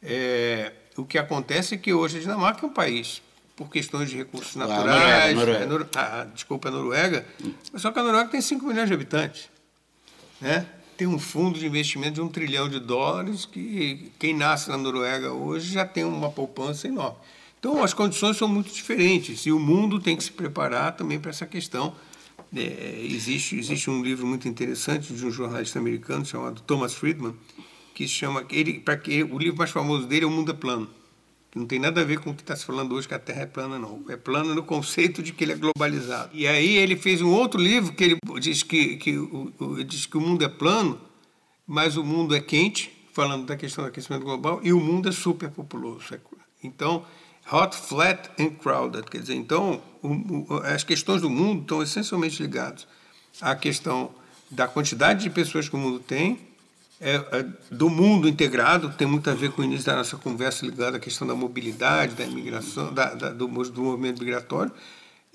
é, 0.01 0.71
o 0.97 1.05
que 1.05 1.17
acontece 1.17 1.75
é 1.75 1.77
que 1.77 1.93
hoje 1.93 2.17
a 2.17 2.21
Dinamarca 2.21 2.65
é 2.65 2.69
um 2.69 2.73
país, 2.73 3.21
por 3.55 3.69
questões 3.69 4.09
de 4.09 4.17
recursos 4.17 4.55
naturais. 4.55 5.31
Ah, 5.31 5.33
Noruega, 5.33 5.65
Noruega. 5.65 5.89
É, 5.95 5.99
ah, 5.99 6.27
desculpa, 6.33 6.69
a 6.69 6.71
Noruega. 6.71 7.25
Hum. 7.43 7.53
Só 7.75 7.91
que 7.91 7.99
a 7.99 8.03
Noruega 8.03 8.29
tem 8.29 8.41
5 8.41 8.65
milhões 8.65 8.87
de 8.87 8.93
habitantes. 8.93 9.49
Né? 10.41 10.65
Tem 10.97 11.07
um 11.07 11.19
fundo 11.19 11.59
de 11.59 11.65
investimento 11.65 12.15
de 12.15 12.21
um 12.21 12.27
trilhão 12.27 12.67
de 12.67 12.79
dólares 12.79 13.45
que 13.45 14.11
quem 14.19 14.33
nasce 14.33 14.69
na 14.69 14.77
Noruega 14.77 15.31
hoje 15.31 15.71
já 15.71 15.85
tem 15.85 16.03
uma 16.03 16.29
poupança 16.29 16.87
enorme. 16.87 17.17
Então, 17.59 17.83
as 17.83 17.93
condições 17.93 18.37
são 18.37 18.47
muito 18.47 18.73
diferentes 18.73 19.45
e 19.45 19.51
o 19.51 19.59
mundo 19.59 19.99
tem 19.99 20.15
que 20.15 20.23
se 20.23 20.31
preparar 20.31 20.95
também 20.95 21.19
para 21.19 21.29
essa 21.29 21.45
questão. 21.45 21.93
É, 22.55 23.01
existe, 23.03 23.57
existe 23.57 23.89
um 23.89 24.01
livro 24.01 24.25
muito 24.25 24.47
interessante 24.47 25.13
de 25.13 25.25
um 25.25 25.29
jornalista 25.29 25.77
americano 25.77 26.25
chamado 26.25 26.61
Thomas 26.61 26.93
Friedman, 26.93 27.35
que 27.93 28.07
chama. 28.07 28.45
Ele, 28.49 28.79
para 28.79 28.95
que 28.97 29.23
O 29.23 29.37
livro 29.37 29.57
mais 29.57 29.71
famoso 29.71 30.07
dele 30.07 30.23
é 30.23 30.27
O 30.27 30.31
Mundo 30.31 30.51
é 30.51 30.55
Plano. 30.55 30.89
Não 31.55 31.65
tem 31.65 31.79
nada 31.79 32.01
a 32.01 32.03
ver 32.03 32.19
com 32.19 32.29
o 32.29 32.33
que 32.33 32.41
está 32.41 32.55
se 32.55 32.63
falando 32.63 32.93
hoje, 32.93 33.07
que 33.07 33.13
a 33.13 33.19
Terra 33.19 33.41
é 33.41 33.45
plana, 33.45 33.79
não. 33.79 34.05
É 34.07 34.15
plana 34.15 34.53
no 34.53 34.63
conceito 34.63 35.21
de 35.21 35.33
que 35.33 35.43
ele 35.43 35.53
é 35.53 35.55
globalizado. 35.55 36.29
E 36.31 36.47
aí 36.47 36.77
ele 36.77 36.95
fez 36.95 37.21
um 37.21 37.31
outro 37.31 37.59
livro 37.59 37.91
que 37.93 38.03
ele 38.03 38.17
diz 38.39 38.61
que, 38.61 38.97
que, 38.97 39.17
o, 39.17 39.51
o, 39.59 39.83
diz 39.83 40.05
que 40.05 40.15
o 40.15 40.21
mundo 40.21 40.45
é 40.45 40.47
plano, 40.47 41.01
mas 41.65 41.97
o 41.97 42.03
mundo 42.03 42.35
é 42.35 42.39
quente, 42.39 42.91
falando 43.13 43.47
da 43.47 43.57
questão 43.57 43.83
do 43.83 43.87
aquecimento 43.87 44.23
global, 44.23 44.59
e 44.63 44.71
o 44.71 44.79
mundo 44.79 45.09
é 45.09 45.11
superpopuloso. 45.11 46.05
Então, 46.63 47.03
hot, 47.51 47.75
flat 47.75 48.29
and 48.39 48.51
crowded. 48.51 49.09
Quer 49.09 49.21
dizer, 49.21 49.35
então, 49.35 49.81
o, 50.01 50.55
as 50.63 50.83
questões 50.83 51.21
do 51.21 51.29
mundo 51.29 51.61
estão 51.61 51.83
essencialmente 51.83 52.41
ligadas 52.41 52.87
à 53.41 53.55
questão 53.55 54.11
da 54.49 54.67
quantidade 54.67 55.23
de 55.23 55.29
pessoas 55.29 55.69
que 55.69 55.75
o 55.75 55.79
mundo 55.79 55.99
tem 55.99 56.39
é, 57.01 57.15
é, 57.15 57.45
do 57.71 57.89
mundo 57.89 58.27
integrado, 58.27 58.89
tem 58.89 59.07
muito 59.07 59.29
a 59.29 59.33
ver 59.33 59.51
com 59.51 59.61
o 59.61 59.65
início 59.65 59.85
da 59.85 59.95
nossa 59.95 60.17
conversa 60.17 60.65
ligada 60.65 60.97
à 60.97 60.99
questão 60.99 61.25
da 61.25 61.33
mobilidade, 61.33 62.13
da 62.13 62.25
imigração, 62.25 62.93
da, 62.93 63.13
da, 63.13 63.29
do, 63.29 63.47
do, 63.47 63.81
movimento 63.81 64.19
migratório, 64.19 64.71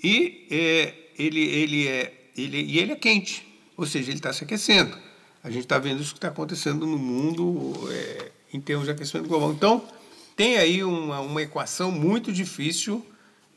e 0.03 0.45
é, 0.51 0.93
ele, 1.17 1.41
ele, 1.41 1.87
é, 1.87 2.13
ele, 2.37 2.61
e 2.61 2.77
ele 2.77 2.91
é 2.91 2.95
quente, 2.95 3.47
ou 3.75 3.85
seja, 3.85 4.11
ele 4.11 4.19
está 4.19 4.31
se 4.31 4.43
aquecendo. 4.43 4.95
A 5.43 5.49
gente 5.49 5.63
está 5.63 5.79
vendo 5.79 6.01
isso 6.01 6.11
que 6.11 6.19
está 6.19 6.27
acontecendo 6.27 6.85
no 6.85 6.99
mundo 6.99 7.73
é, 7.91 8.31
em 8.53 8.61
termos 8.61 8.85
de 8.85 8.91
aquecimento 8.91 9.27
global. 9.27 9.51
Então, 9.51 9.83
tem 10.35 10.57
aí 10.57 10.83
uma, 10.83 11.19
uma 11.19 11.41
equação 11.41 11.91
muito 11.91 12.31
difícil 12.31 13.05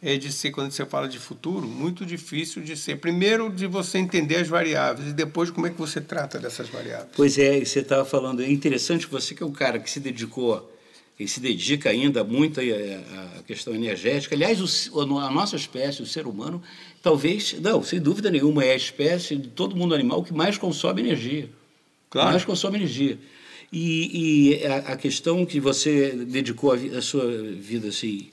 é 0.01 0.17
de 0.17 0.31
ser, 0.33 0.53
quando 0.53 0.71
você 0.71 0.87
fala 0.87 1.09
de 1.09 1.19
futuro, 1.19 1.67
muito 1.67 2.07
difícil 2.07 2.63
de 2.63 2.77
ser. 2.77 2.97
Primeiro, 2.97 3.51
de 3.51 3.67
você 3.67 3.99
entender 3.99 4.37
as 4.37 4.49
variáveis 4.49 5.09
e 5.09 5.13
depois 5.13 5.51
como 5.51 5.67
é 5.67 5.71
que 5.71 5.79
você 5.79 6.01
trata 6.01 6.39
dessas 6.39 6.69
variáveis. 6.69 7.11
Pois 7.17 7.37
é, 7.37 7.65
você 7.65 7.81
estava 7.81 8.05
falando, 8.05 8.41
é 8.41 8.49
interessante 8.49 9.07
você 9.07 9.35
que 9.35 9.43
é 9.43 9.47
um 9.47 9.53
cara 9.53 9.79
que 9.79 9.91
se 9.91 9.99
dedicou 9.99 10.73
e 11.19 11.27
se 11.27 11.41
dedica 11.41 11.91
ainda 11.91 12.23
muito 12.23 12.61
à 12.61 13.43
questão 13.43 13.75
energética. 13.75 14.37
Aliás, 14.37 14.61
o, 14.93 15.01
a 15.01 15.31
nossa 15.31 15.57
espécie, 15.57 16.01
o 16.01 16.07
ser 16.07 16.29
humano, 16.29 16.63
talvez, 17.03 17.57
não, 17.61 17.83
sem 17.83 17.99
dúvida 17.99 18.31
nenhuma, 18.31 18.65
é 18.65 18.73
a 18.73 18.77
espécie 18.77 19.35
de 19.35 19.49
todo 19.49 19.75
mundo 19.75 19.97
animal 19.97 20.23
que 20.23 20.33
mais 20.33 20.57
consome 20.57 21.03
energia. 21.03 21.51
Claro. 22.09 22.31
Mais 22.31 22.45
consome 22.45 22.77
energia. 22.77 23.19
E, 23.73 24.61
e 24.61 24.67
a, 24.67 24.77
a, 24.93 24.97
questão 24.97 25.45
que 25.45 25.61
você 25.61 26.11
dedicou 26.11 26.73
a, 26.73 26.99
a 26.99 27.03
sua 27.03 27.31
vida 27.53 27.89
assim, 27.89 28.29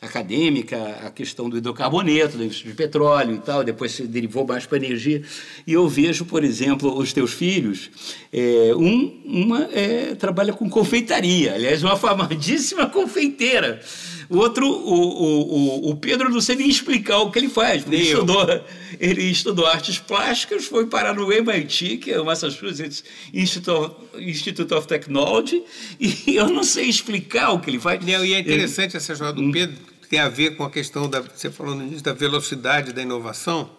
acadêmica, 0.00 0.76
a 1.04 1.10
questão 1.10 1.48
do 1.48 1.56
hidrocarboneto, 1.58 2.36
do 2.36 2.48
de 2.48 2.74
petróleo 2.74 3.34
e 3.34 3.38
tal, 3.38 3.64
depois 3.64 3.92
se 3.92 4.06
derivou 4.06 4.46
mais 4.46 4.66
para 4.66 4.78
energia. 4.78 5.22
E 5.66 5.72
eu 5.72 5.88
vejo, 5.88 6.24
por 6.24 6.44
exemplo, 6.44 6.96
os 6.96 7.12
teus 7.12 7.32
filhos, 7.32 7.90
é, 8.32 8.72
um, 8.76 9.20
uma 9.24 9.64
é, 9.72 10.14
trabalha 10.14 10.52
com 10.52 10.68
confeitaria, 10.68 11.54
aliás, 11.54 11.82
uma 11.82 11.96
famadíssima 11.98 12.86
confeiteira. 12.88 13.80
O 14.28 14.38
outro, 14.38 14.66
o, 14.66 15.88
o, 15.88 15.90
o 15.90 15.96
Pedro, 15.96 16.28
não 16.28 16.40
sei 16.40 16.56
nem 16.56 16.68
explicar 16.68 17.18
o 17.18 17.30
que 17.30 17.38
ele 17.38 17.48
faz, 17.48 17.82
porque 17.82 17.96
ele 17.96 18.04
estudou, 18.04 18.64
ele 18.98 19.22
estudou 19.22 19.66
artes 19.66 19.98
plásticas, 19.98 20.64
foi 20.64 20.86
parar 20.86 21.14
no 21.14 21.32
MIT, 21.32 21.98
que 21.98 22.10
é 22.10 22.20
o 22.20 22.24
Massachusetts 22.24 23.04
Institute, 23.32 23.94
Institute 24.18 24.74
of 24.74 24.86
Technology, 24.86 25.62
e 26.00 26.34
eu 26.34 26.48
não 26.48 26.64
sei 26.64 26.86
explicar 26.86 27.50
o 27.50 27.60
que 27.60 27.70
ele 27.70 27.78
faz. 27.78 28.04
Não, 28.04 28.24
e 28.24 28.34
é 28.34 28.40
interessante 28.40 28.96
essa 28.96 29.14
jornada 29.14 29.40
do 29.40 29.46
hum. 29.46 29.52
Pedro, 29.52 29.76
que 30.02 30.08
tem 30.08 30.18
a 30.18 30.28
ver 30.28 30.56
com 30.56 30.64
a 30.64 30.70
questão 30.70 31.08
da, 31.08 31.20
você 31.20 31.50
falou 31.50 31.74
no 31.74 31.82
início, 31.82 32.02
da 32.02 32.12
velocidade 32.12 32.92
da 32.92 33.02
inovação, 33.02 33.70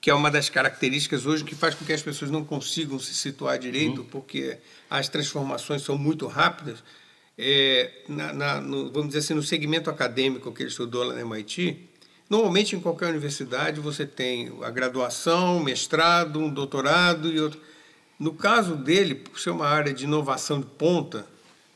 que 0.00 0.10
é 0.10 0.14
uma 0.14 0.30
das 0.30 0.48
características 0.48 1.26
hoje 1.26 1.42
que 1.42 1.56
faz 1.56 1.74
com 1.74 1.84
que 1.84 1.92
as 1.92 2.02
pessoas 2.02 2.30
não 2.30 2.44
consigam 2.44 3.00
se 3.00 3.14
situar 3.14 3.58
direito, 3.58 4.02
hum. 4.02 4.06
porque 4.08 4.58
as 4.88 5.08
transformações 5.08 5.82
são 5.82 5.98
muito 5.98 6.26
rápidas 6.28 6.84
é, 7.38 7.90
na, 8.08 8.32
na, 8.32 8.60
no, 8.60 8.90
vamos 8.90 9.08
dizer 9.08 9.20
assim, 9.20 9.34
no 9.34 9.42
segmento 9.42 9.88
acadêmico 9.88 10.50
que 10.50 10.62
ele 10.62 10.70
estudou 10.70 11.04
lá 11.04 11.14
na 11.14 11.20
MIT, 11.20 11.88
normalmente 12.28 12.74
em 12.74 12.80
qualquer 12.80 13.10
universidade 13.10 13.80
você 13.80 14.04
tem 14.04 14.52
a 14.62 14.70
graduação, 14.70 15.60
mestrado, 15.60 16.40
um 16.40 16.50
doutorado 16.50 17.32
e 17.32 17.38
outro. 17.38 17.60
No 18.18 18.32
caso 18.32 18.74
dele, 18.74 19.14
por 19.14 19.38
ser 19.38 19.50
uma 19.50 19.68
área 19.68 19.94
de 19.94 20.04
inovação 20.04 20.58
de 20.58 20.66
ponta, 20.66 21.24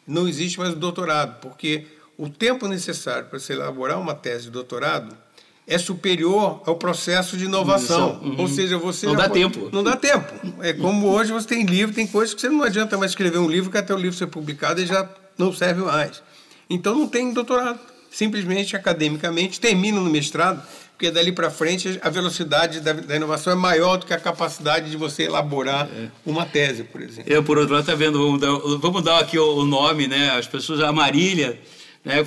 não 0.04 0.26
existe 0.26 0.58
mais 0.58 0.72
o 0.72 0.76
doutorado, 0.76 1.40
porque 1.40 1.86
o 2.18 2.28
tempo 2.28 2.66
necessário 2.66 3.28
para 3.28 3.38
se 3.38 3.52
elaborar 3.52 4.00
uma 4.00 4.14
tese 4.14 4.44
de 4.44 4.50
doutorado 4.50 5.16
é 5.64 5.78
superior 5.78 6.60
ao 6.66 6.74
processo 6.74 7.36
de 7.36 7.44
inovação. 7.44 8.20
Uhum. 8.20 8.40
Ou 8.40 8.48
seja, 8.48 8.76
você. 8.76 9.06
Não 9.06 9.14
dá 9.14 9.28
pode... 9.28 9.34
tempo. 9.34 9.70
Não 9.72 9.84
dá 9.84 9.94
tempo. 9.94 10.26
É 10.60 10.72
como 10.72 11.06
hoje 11.06 11.32
você 11.32 11.46
tem 11.46 11.64
livro, 11.64 11.94
tem 11.94 12.04
coisas 12.04 12.34
que 12.34 12.40
você 12.40 12.48
não 12.48 12.64
adianta 12.64 12.98
mais 12.98 13.12
escrever 13.12 13.38
um 13.38 13.48
livro, 13.48 13.70
que 13.70 13.78
até 13.78 13.94
o 13.94 13.96
livro 13.96 14.18
ser 14.18 14.26
publicado 14.26 14.80
e 14.80 14.86
já 14.86 15.08
não 15.38 15.52
serve 15.52 15.82
mais. 15.82 16.22
Então 16.68 16.94
não 16.94 17.08
tem 17.08 17.32
doutorado. 17.32 17.78
Simplesmente, 18.10 18.76
academicamente, 18.76 19.58
termina 19.58 19.98
no 19.98 20.10
mestrado, 20.10 20.62
porque 20.92 21.10
dali 21.10 21.32
para 21.32 21.50
frente 21.50 21.98
a 22.02 22.10
velocidade 22.10 22.80
da, 22.80 22.92
da, 22.92 23.16
inovação 23.16 23.54
é 23.54 23.56
maior 23.56 23.96
do 23.96 24.04
que 24.04 24.12
a 24.12 24.20
capacidade 24.20 24.90
de 24.90 24.96
você 24.98 25.22
elaborar 25.22 25.88
é. 25.90 26.08
uma 26.24 26.44
tese, 26.44 26.84
por 26.84 27.00
exemplo. 27.00 27.32
Eu, 27.32 27.42
por 27.42 27.56
outro 27.56 27.72
lado, 27.72 27.84
está 27.84 27.94
vendo, 27.94 28.18
vamos 28.18 28.40
dar, 28.40 28.78
vamos 28.78 29.02
dar 29.02 29.18
aqui 29.18 29.38
o, 29.38 29.56
o 29.56 29.64
nome, 29.64 30.06
né? 30.06 30.30
As 30.32 30.46
pessoas, 30.46 30.80
a 30.80 30.92
Marília 30.92 31.58
né, 32.04 32.24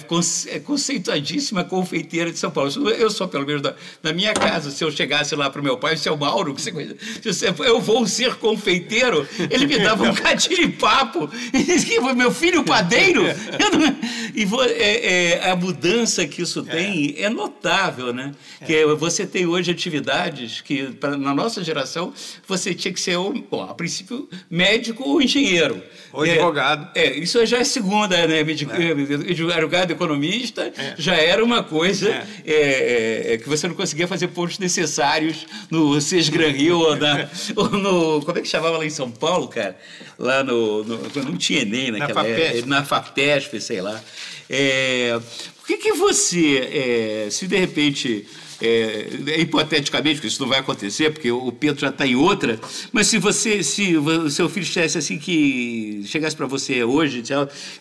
é 0.47 0.59
conceituadíssima 0.59 1.63
confeiteira 1.63 2.31
de 2.31 2.39
São 2.39 2.49
Paulo. 2.49 2.71
Eu 2.89 3.09
sou, 3.09 3.27
pelo 3.27 3.45
menos, 3.45 3.61
da, 3.61 3.75
da 4.01 4.13
minha 4.13 4.33
casa, 4.33 4.71
se 4.71 4.83
eu 4.83 4.91
chegasse 4.91 5.35
lá 5.35 5.49
para 5.49 5.59
o 5.59 5.63
meu 5.63 5.77
pai, 5.77 5.97
seu 5.97 6.15
Mauro, 6.15 6.53
que 6.53 6.61
você, 6.61 7.53
eu 7.59 7.81
vou 7.81 8.07
ser 8.07 8.35
confeiteiro, 8.35 9.27
ele 9.49 9.67
me 9.67 9.77
dava 9.79 10.03
um 10.03 10.15
papo 10.79 11.29
e 11.53 11.63
dizia 11.63 12.01
que 12.01 12.13
meu 12.13 12.31
filho 12.31 12.63
padeiro. 12.63 13.23
Não, 13.23 13.95
e 14.33 14.47
é, 14.71 15.31
é, 15.45 15.51
a 15.51 15.55
mudança 15.55 16.25
que 16.25 16.41
isso 16.41 16.63
tem 16.63 17.15
é, 17.17 17.23
é 17.23 17.29
notável, 17.29 18.13
né? 18.13 18.33
É. 18.61 18.65
Que 18.65 18.85
você 18.95 19.25
tem 19.25 19.45
hoje 19.45 19.71
atividades 19.71 20.61
que, 20.61 20.91
pra, 20.93 21.17
na 21.17 21.33
nossa 21.33 21.63
geração, 21.63 22.13
você 22.47 22.73
tinha 22.73 22.93
que 22.93 22.99
ser, 22.99 23.17
bom, 23.49 23.63
a 23.63 23.73
princípio, 23.73 24.29
médico 24.49 25.03
ou 25.03 25.21
engenheiro. 25.21 25.81
Ou 26.15 26.23
advogado. 26.23 26.89
É, 26.95 27.13
isso 27.17 27.43
já 27.45 27.57
é 27.57 27.63
segunda, 27.63 28.25
né? 28.27 28.39
É 28.39 29.31
advogado 29.31 29.91
economista 29.91 30.71
é. 30.77 30.95
já 30.97 31.15
era 31.15 31.43
uma 31.43 31.63
coisa 31.63 32.09
é. 32.09 32.25
é. 32.45 33.33
É, 33.33 33.37
que 33.37 33.49
você 33.49 33.67
não 33.67 33.75
conseguia 33.75 34.07
fazer 34.07 34.27
pontos 34.29 34.57
necessários 34.59 35.45
no 35.69 35.99
Cis 35.99 36.29
Gran 36.29 36.51
Rio 36.51 36.79
ou, 36.79 36.95
na, 36.95 37.29
ou, 37.55 37.69
no. 37.69 38.21
Como 38.21 38.37
é 38.37 38.41
que 38.41 38.47
chamava 38.47 38.77
lá 38.77 38.85
em 38.85 38.89
São 38.89 39.11
Paulo, 39.11 39.47
cara? 39.47 39.77
Lá 40.17 40.43
no. 40.43 40.83
no 40.83 40.97
não 41.23 41.37
tinha 41.37 41.61
Enem 41.61 41.91
naquela 41.91 42.23
na 42.23 42.29
época. 42.29 42.65
Na 42.65 42.83
FAPESP, 42.83 43.59
sei 43.59 43.81
lá. 43.81 44.01
É, 44.49 45.19
por 45.57 45.67
que, 45.67 45.77
que 45.77 45.93
você, 45.93 47.27
se 47.31 47.47
de 47.47 47.57
repente 47.57 48.27
é, 48.61 49.07
é, 49.27 49.41
hipoteticamente, 49.41 50.15
porque 50.15 50.27
isso 50.27 50.41
não 50.41 50.49
vai 50.49 50.59
acontecer, 50.59 51.11
porque 51.11 51.31
o 51.31 51.51
Pedro 51.51 51.81
já 51.81 51.89
está 51.89 52.05
em 52.05 52.15
outra, 52.15 52.59
mas 52.91 53.07
se 53.07 53.17
você, 53.17 53.63
se 53.63 53.97
o 53.97 54.29
seu 54.29 54.49
filho 54.49 54.63
estivesse 54.63 54.97
assim 54.97 55.17
que 55.17 56.03
chegasse 56.05 56.35
para 56.35 56.45
você 56.45 56.83
hoje, 56.83 57.23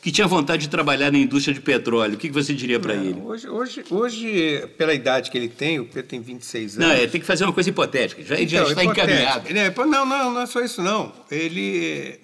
que 0.03 0.11
tinha 0.11 0.27
vontade 0.27 0.63
de 0.63 0.69
trabalhar 0.69 1.13
na 1.13 1.19
indústria 1.19 1.55
de 1.55 1.61
petróleo, 1.61 2.15
o 2.15 2.19
que, 2.19 2.31
você 2.31 2.53
diria 2.53 2.81
para 2.81 2.95
ele? 2.95 3.21
Hoje, 3.23 3.49
hoje, 3.49 3.85
hoje, 3.91 4.69
pela 4.77 4.93
idade 4.93 5.31
que 5.31 5.39
ele 5.39 5.49
tem, 5.49 5.79
o 5.79 5.85
Pedro 5.85 6.09
tem 6.09 6.21
26 6.21 6.79
anos. 6.79 6.89
Não, 6.89 6.95
é, 6.95 7.07
tem 7.07 7.21
que 7.21 7.27
fazer 7.27 7.45
uma 7.45 7.53
coisa 7.53 7.69
hipotética, 7.71 8.23
já, 8.23 8.35
então, 8.41 8.49
já 8.49 8.69
está 8.69 8.85
encaminhado. 8.85 9.49
Não, 9.87 10.05
não, 10.05 10.33
não 10.33 10.41
é 10.41 10.47
só 10.47 10.61
isso 10.61 10.83
não. 10.83 11.13
Ele 11.31 12.24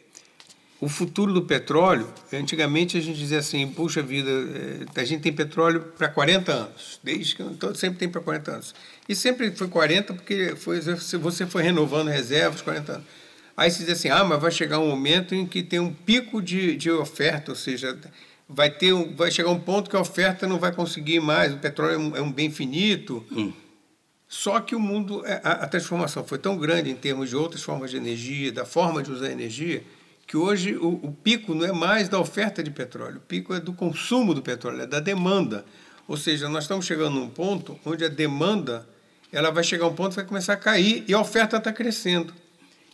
o 0.80 0.88
futuro 0.88 1.32
do 1.32 1.42
petróleo, 1.42 2.08
antigamente 2.32 2.96
a 2.96 3.00
gente 3.00 3.18
dizia 3.18 3.38
assim, 3.38 3.66
puxa 3.68 4.02
vida, 4.02 4.30
eh, 4.30 4.86
a 5.00 5.04
gente 5.04 5.20
tem 5.20 5.32
petróleo 5.32 5.92
para 5.98 6.08
40 6.08 6.52
anos, 6.52 6.98
desde 7.02 7.36
que 7.36 7.44
todo 7.56 7.76
sempre 7.76 7.98
tem 7.98 8.08
para 8.08 8.22
40 8.22 8.50
anos. 8.50 8.74
E 9.06 9.14
sempre 9.14 9.50
foi 9.50 9.68
40 9.68 10.14
porque 10.14 10.56
foi, 10.56 10.80
você 10.80 11.46
foi 11.46 11.62
renovando 11.62 12.08
reservas 12.08 12.62
40 12.62 12.92
anos. 12.92 13.06
Aí 13.54 13.70
se 13.70 13.80
diz 13.84 13.98
assim, 13.98 14.08
ah, 14.08 14.24
mas 14.24 14.40
vai 14.40 14.50
chegar 14.50 14.78
um 14.78 14.88
momento 14.88 15.34
em 15.34 15.46
que 15.46 15.62
tem 15.62 15.78
um 15.78 15.92
pico 15.92 16.40
de, 16.40 16.74
de 16.76 16.90
oferta, 16.90 17.52
ou 17.52 17.56
seja, 17.56 17.98
vai, 18.48 18.70
ter 18.70 18.94
um, 18.94 19.14
vai 19.14 19.30
chegar 19.30 19.50
um 19.50 19.60
ponto 19.60 19.90
que 19.90 19.96
a 19.96 20.00
oferta 20.00 20.46
não 20.46 20.58
vai 20.58 20.72
conseguir 20.72 21.20
mais, 21.20 21.52
o 21.52 21.58
petróleo 21.58 21.92
é 21.92 21.98
um, 21.98 22.16
é 22.16 22.22
um 22.22 22.32
bem 22.32 22.50
finito. 22.50 23.22
Hum. 23.30 23.52
Só 24.26 24.60
que 24.60 24.74
o 24.74 24.80
mundo, 24.80 25.26
é, 25.26 25.42
a, 25.44 25.50
a 25.52 25.66
transformação 25.66 26.24
foi 26.24 26.38
tão 26.38 26.56
grande 26.56 26.88
em 26.88 26.94
termos 26.94 27.28
de 27.28 27.36
outras 27.36 27.62
formas 27.62 27.90
de 27.90 27.98
energia, 27.98 28.50
da 28.50 28.64
forma 28.64 29.02
de 29.02 29.10
usar 29.10 29.30
energia, 29.30 29.82
que 30.30 30.36
hoje 30.36 30.76
o, 30.76 30.90
o, 31.02 31.12
pico 31.12 31.56
não 31.56 31.66
é 31.66 31.72
mais 31.72 32.08
da 32.08 32.16
oferta 32.16 32.62
de 32.62 32.70
petróleo, 32.70 33.16
o 33.16 33.20
pico 33.20 33.52
é 33.52 33.58
do 33.58 33.72
consumo 33.72 34.32
do 34.32 34.40
petróleo, 34.40 34.82
é 34.82 34.86
da 34.86 35.00
demanda. 35.00 35.64
Ou 36.06 36.16
seja, 36.16 36.48
nós 36.48 36.62
estamos 36.62 36.86
chegando 36.86 37.16
num 37.16 37.28
ponto 37.28 37.76
onde 37.84 38.04
a 38.04 38.08
demanda 38.08 38.88
ela 39.32 39.50
vai 39.50 39.64
chegar 39.64 39.86
a 39.86 39.88
um 39.88 39.92
ponto 39.92 40.10
que 40.10 40.16
vai 40.18 40.24
começar 40.24 40.52
a 40.52 40.56
cair 40.56 41.04
e 41.08 41.12
a 41.12 41.20
oferta 41.20 41.56
está 41.56 41.72
crescendo. 41.72 42.32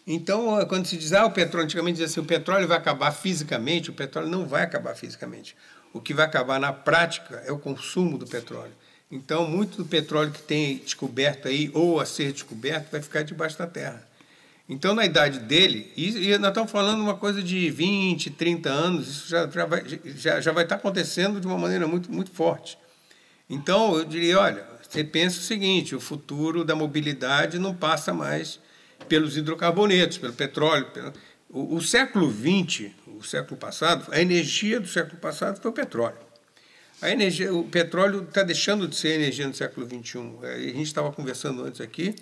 Então, 0.06 0.64
quando 0.66 0.86
se 0.86 0.96
diz, 0.96 1.12
ah, 1.12 1.26
o 1.26 1.30
petróleo, 1.30 1.66
antigamente 1.66 1.96
dizia 1.96 2.06
assim, 2.06 2.20
o 2.20 2.24
petróleo 2.24 2.66
vai 2.66 2.78
acabar 2.78 3.12
fisicamente, 3.12 3.90
o 3.90 3.92
petróleo 3.92 4.30
não 4.30 4.46
vai 4.46 4.62
acabar 4.62 4.94
fisicamente. 4.94 5.54
O 5.92 6.00
que 6.00 6.14
vai 6.14 6.24
acabar 6.24 6.58
na 6.58 6.72
prática 6.72 7.42
é 7.44 7.52
o 7.52 7.58
consumo 7.58 8.16
do 8.16 8.26
petróleo. 8.26 8.72
Então, 9.10 9.46
muito 9.46 9.76
do 9.76 9.84
petróleo 9.84 10.32
que 10.32 10.40
tem 10.40 10.78
descoberto 10.78 11.48
aí, 11.48 11.70
ou 11.74 12.00
a 12.00 12.06
ser 12.06 12.32
descoberto, 12.32 12.90
vai 12.90 13.02
ficar 13.02 13.24
debaixo 13.24 13.58
da 13.58 13.66
terra. 13.66 14.15
Então, 14.68 14.94
na 14.94 15.04
idade 15.04 15.38
dele, 15.38 15.92
e, 15.96 16.36
nós 16.38 16.48
estamos 16.48 16.72
falando 16.72 17.00
uma 17.00 17.14
coisa 17.14 17.40
de 17.40 17.70
20, 17.70 18.30
30 18.30 18.68
anos, 18.68 19.08
isso 19.08 19.28
já, 19.28 19.48
já, 19.48 19.64
vai, 19.64 19.84
já, 20.04 20.40
já 20.40 20.52
vai 20.52 20.64
estar 20.64 20.74
acontecendo 20.74 21.40
de 21.40 21.46
uma 21.46 21.56
maneira 21.56 21.86
muito, 21.86 22.10
muito 22.10 22.32
forte. 22.32 22.76
Então, 23.48 23.96
eu 23.96 24.04
diria, 24.04 24.40
olha, 24.40 24.66
você 24.82 25.04
pensa 25.04 25.38
o 25.38 25.42
seguinte, 25.42 25.94
o 25.94 26.00
futuro 26.00 26.64
da 26.64 26.74
mobilidade 26.74 27.60
não 27.60 27.72
passa 27.72 28.12
mais 28.12 28.58
pelos 29.08 29.36
hidrocarbonetos, 29.36 30.18
pelo 30.18 30.32
petróleo. 30.32 30.86
Pelo... 30.86 31.12
O, 31.48 31.76
o 31.76 31.80
século 31.80 32.28
XX, 32.28 32.90
o 33.06 33.22
século 33.22 33.56
passado, 33.56 34.10
a 34.10 34.20
energia 34.20 34.80
do 34.80 34.88
século 34.88 35.18
passado 35.18 35.62
foi 35.62 35.70
o 35.70 35.74
petróleo. 35.74 36.18
A 37.00 37.08
energia, 37.10 37.54
o 37.54 37.62
petróleo 37.62 38.24
está 38.24 38.42
deixando 38.42 38.88
de 38.88 38.96
ser 38.96 39.10
energia 39.10 39.46
no 39.46 39.54
século 39.54 39.86
XXI. 39.86 40.18
A 40.42 40.58
gente 40.58 40.82
estava 40.82 41.12
conversando 41.12 41.62
antes 41.62 41.80
aqui. 41.80 42.16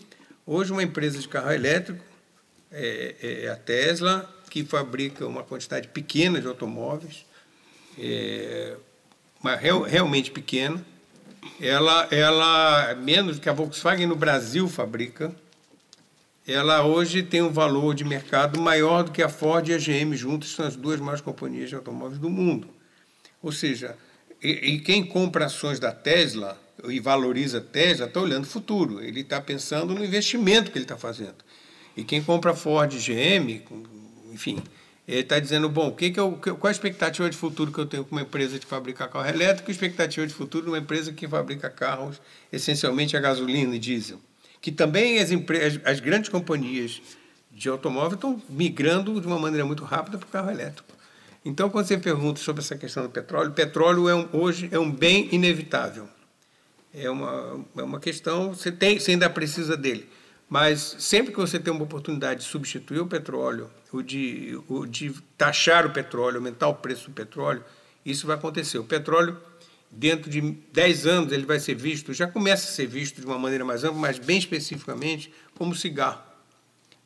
Hoje, 0.44 0.72
uma 0.72 0.82
empresa 0.82 1.18
de 1.18 1.26
carro 1.26 1.52
elétrico 1.52 2.04
é, 2.70 3.14
é, 3.44 3.48
a 3.48 3.56
Tesla, 3.56 4.28
que 4.50 4.64
fabrica 4.64 5.26
uma 5.26 5.42
quantidade 5.42 5.88
pequena 5.88 6.40
de 6.40 6.46
automóveis, 6.46 7.24
é, 7.98 8.76
mas 9.42 9.60
real, 9.60 9.82
realmente 9.82 10.30
pequena. 10.30 10.84
Ela, 11.60 12.08
ela, 12.10 12.94
menos 12.94 13.38
que 13.38 13.48
a 13.48 13.52
Volkswagen 13.52 14.06
no 14.06 14.16
Brasil 14.16 14.68
fabrica, 14.68 15.34
ela 16.46 16.84
hoje 16.84 17.22
tem 17.22 17.42
um 17.42 17.50
valor 17.50 17.94
de 17.94 18.04
mercado 18.04 18.60
maior 18.60 19.04
do 19.04 19.12
que 19.12 19.22
a 19.22 19.28
Ford 19.28 19.66
e 19.68 19.74
a 19.74 19.78
GM 19.78 20.14
juntas, 20.14 20.50
são 20.50 20.66
as 20.66 20.76
duas 20.76 21.00
maiores 21.00 21.20
companhias 21.20 21.68
de 21.68 21.74
automóveis 21.74 22.18
do 22.18 22.28
mundo. 22.28 22.68
Ou 23.42 23.52
seja, 23.52 23.96
e, 24.42 24.48
e 24.48 24.80
quem 24.80 25.04
compra 25.04 25.46
ações 25.46 25.78
da 25.78 25.92
Tesla 25.92 26.60
e 26.84 27.00
valoriza 27.00 27.58
a 27.58 27.60
Tesla 27.60 28.06
está 28.06 28.20
olhando 28.20 28.44
o 28.44 28.48
futuro, 28.48 29.02
ele 29.02 29.20
está 29.20 29.40
pensando 29.40 29.94
no 29.94 30.04
investimento 30.04 30.70
que 30.70 30.78
ele 30.78 30.84
está 30.84 30.96
fazendo. 30.96 31.43
E 31.96 32.02
quem 32.04 32.22
compra 32.22 32.54
Ford, 32.54 32.92
GM, 32.92 33.62
enfim, 34.32 34.62
ele 35.06 35.20
está 35.20 35.38
dizendo, 35.38 35.68
bom, 35.68 35.88
o 35.88 35.92
que 35.92 36.10
que 36.10 36.18
eu, 36.18 36.32
qual 36.32 36.68
a 36.68 36.70
expectativa 36.70 37.28
de 37.28 37.36
futuro 37.36 37.70
que 37.70 37.78
eu 37.78 37.86
tenho 37.86 38.04
com 38.04 38.12
uma 38.12 38.22
empresa 38.22 38.58
de 38.58 38.66
fabricar 38.66 39.08
carro 39.08 39.28
elétrico 39.28 39.70
e 39.70 39.72
expectativa 39.72 40.26
de 40.26 40.32
futuro 40.32 40.64
de 40.64 40.70
uma 40.70 40.78
empresa 40.78 41.12
que 41.12 41.28
fabrica 41.28 41.68
carros 41.68 42.20
essencialmente 42.50 43.16
a 43.16 43.20
gasolina 43.20 43.76
e 43.76 43.78
diesel? 43.78 44.18
Que 44.60 44.72
também 44.72 45.18
as, 45.18 45.30
empresas, 45.30 45.80
as 45.84 46.00
grandes 46.00 46.30
companhias 46.30 47.02
de 47.52 47.68
automóvel 47.68 48.14
estão 48.14 48.42
migrando 48.48 49.20
de 49.20 49.26
uma 49.26 49.38
maneira 49.38 49.64
muito 49.66 49.84
rápida 49.84 50.16
para 50.16 50.26
o 50.26 50.30
carro 50.30 50.50
elétrico. 50.50 50.94
Então, 51.44 51.68
quando 51.68 51.86
você 51.86 51.98
pergunta 51.98 52.40
sobre 52.40 52.62
essa 52.62 52.74
questão 52.74 53.02
do 53.02 53.10
petróleo, 53.10 53.52
petróleo 53.52 54.08
é 54.08 54.14
um, 54.14 54.28
hoje 54.32 54.70
é 54.72 54.78
um 54.78 54.90
bem 54.90 55.28
inevitável. 55.30 56.08
É 56.94 57.10
uma, 57.10 57.64
é 57.76 57.82
uma 57.82 58.00
questão, 58.00 58.54
você, 58.54 58.72
tem, 58.72 58.98
você 58.98 59.10
ainda 59.10 59.28
precisa 59.28 59.76
dele. 59.76 60.08
Mas 60.48 60.96
sempre 60.98 61.32
que 61.32 61.38
você 61.38 61.58
tem 61.58 61.72
uma 61.72 61.84
oportunidade 61.84 62.40
de 62.40 62.46
substituir 62.46 63.00
o 63.00 63.06
petróleo, 63.06 63.70
ou 63.92 64.02
de, 64.02 64.60
ou 64.68 64.86
de 64.86 65.12
taxar 65.38 65.86
o 65.86 65.90
petróleo, 65.90 66.36
aumentar 66.36 66.68
o 66.68 66.74
preço 66.74 67.08
do 67.08 67.14
petróleo, 67.14 67.64
isso 68.04 68.26
vai 68.26 68.36
acontecer. 68.36 68.78
O 68.78 68.84
petróleo, 68.84 69.40
dentro 69.90 70.30
de 70.30 70.40
10 70.40 71.06
anos, 71.06 71.32
ele 71.32 71.46
vai 71.46 71.58
ser 71.58 71.74
visto, 71.74 72.12
já 72.12 72.26
começa 72.26 72.68
a 72.68 72.72
ser 72.72 72.86
visto 72.86 73.20
de 73.20 73.26
uma 73.26 73.38
maneira 73.38 73.64
mais 73.64 73.84
ampla, 73.84 73.98
mas 73.98 74.18
bem 74.18 74.38
especificamente, 74.38 75.32
como 75.56 75.74
cigarro. 75.74 76.22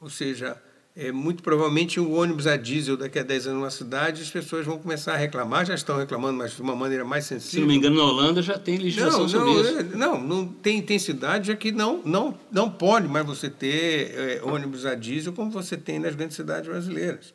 Ou 0.00 0.10
seja, 0.10 0.60
é, 0.98 1.12
muito 1.12 1.44
provavelmente 1.44 2.00
o 2.00 2.10
ônibus 2.10 2.48
a 2.48 2.56
diesel 2.56 2.96
daqui 2.96 3.20
a 3.20 3.22
10 3.22 3.46
anos 3.46 3.60
numa 3.60 3.70
cidade, 3.70 4.20
as 4.20 4.30
pessoas 4.30 4.66
vão 4.66 4.80
começar 4.80 5.14
a 5.14 5.16
reclamar, 5.16 5.64
já 5.64 5.76
estão 5.76 5.96
reclamando, 5.96 6.36
mas 6.36 6.56
de 6.56 6.60
uma 6.60 6.74
maneira 6.74 7.04
mais 7.04 7.24
sensível. 7.24 7.50
Se 7.50 7.60
não 7.60 7.68
me 7.68 7.76
engano, 7.76 7.96
na 7.96 8.02
Holanda 8.02 8.42
já 8.42 8.58
tem 8.58 8.78
legislação 8.78 9.20
não, 9.20 9.28
sobre 9.28 9.48
não, 9.48 9.60
isso. 9.60 9.78
É, 9.78 9.82
não, 9.84 10.20
não 10.20 10.48
tem, 10.48 10.82
tem 10.82 10.98
cidade 10.98 11.54
que 11.56 11.70
não, 11.70 12.02
não, 12.04 12.36
não 12.50 12.68
pode 12.68 13.06
mais 13.06 13.24
você 13.24 13.48
ter 13.48 14.12
é, 14.16 14.42
ônibus 14.42 14.84
a 14.84 14.96
diesel 14.96 15.32
como 15.32 15.52
você 15.52 15.76
tem 15.76 16.00
nas 16.00 16.16
grandes 16.16 16.34
cidades 16.34 16.68
brasileiras. 16.68 17.32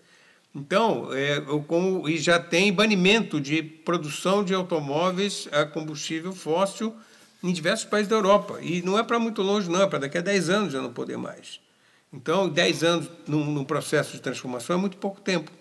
Então, 0.54 1.08
é, 1.14 1.40
como, 1.66 2.10
e 2.10 2.18
já 2.18 2.38
tem 2.40 2.72
banimento 2.74 3.40
de 3.40 3.64
produção 3.64 4.44
de 4.44 4.54
automóveis 4.54 5.48
a 5.54 5.64
combustível 5.64 6.34
fóssil 6.34 6.94
em 7.42 7.54
diversos 7.54 7.86
países 7.86 8.10
da 8.10 8.18
Europa. 8.18 8.60
E 8.62 8.82
não 8.82 9.00
é 9.00 9.04
para 9.04 9.18
muito 9.18 9.42
longe, 9.42 9.70
não, 9.70 9.82
é 9.82 9.88
para 9.88 10.00
daqui 10.00 10.18
a 10.18 10.22
10 10.22 10.50
anos 10.50 10.74
já 10.74 10.82
não 10.82 10.92
poder 10.92 11.18
mais. 11.18 11.63
Então, 12.14 12.48
10 12.48 12.84
anos 12.84 13.10
num, 13.28 13.44
num, 13.44 13.64
processo 13.64 14.14
de 14.14 14.22
transformação 14.22 14.76
é 14.76 14.80
muito 14.80 14.98
pouco 14.98 15.20
tempo. 15.20 15.52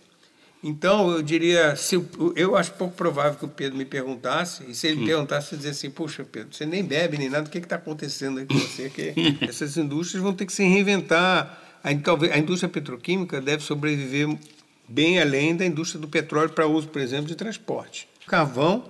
Então, 0.63 1.11
eu 1.11 1.23
diria, 1.23 1.75
se 1.75 1.97
eu, 1.97 2.07
eu 2.37 2.55
acho 2.55 2.73
pouco 2.73 2.95
provável 2.95 3.37
que 3.37 3.45
o 3.45 3.49
Pedro 3.49 3.77
me 3.77 3.85
perguntasse, 3.85 4.65
e 4.69 4.75
se 4.75 4.87
ele 4.87 5.01
me 5.01 5.07
perguntasse, 5.07 5.53
eu 5.53 5.57
dizer 5.57 5.71
assim, 5.71 5.91
poxa, 5.91 6.25
Pedro, 6.25 6.55
você 6.55 6.65
nem 6.65 6.85
bebe 6.85 7.19
nem 7.19 7.29
nada, 7.29 7.49
o 7.49 7.51
que 7.51 7.59
está 7.59 7.77
acontecendo 7.77 8.39
aí 8.39 8.47
com 8.47 8.55
você? 8.55 8.89
Que 8.89 9.15
essas 9.43 9.77
indústrias 9.77 10.23
vão 10.23 10.33
ter 10.33 10.47
que 10.47 10.53
se 10.53 10.63
reinventar. 10.63 11.59
A, 11.83 11.93
talvez, 11.97 12.33
a 12.33 12.39
indústria 12.39 12.69
petroquímica 12.69 13.41
deve 13.41 13.65
sobreviver 13.65 14.39
bem 14.87 15.21
além 15.21 15.57
da 15.57 15.65
indústria 15.65 16.01
do 16.01 16.07
petróleo 16.07 16.51
para 16.51 16.67
uso, 16.67 16.87
por 16.89 17.01
exemplo, 17.01 17.27
de 17.27 17.35
transporte. 17.35 18.09
O 18.25 18.27
carvão 18.29 18.85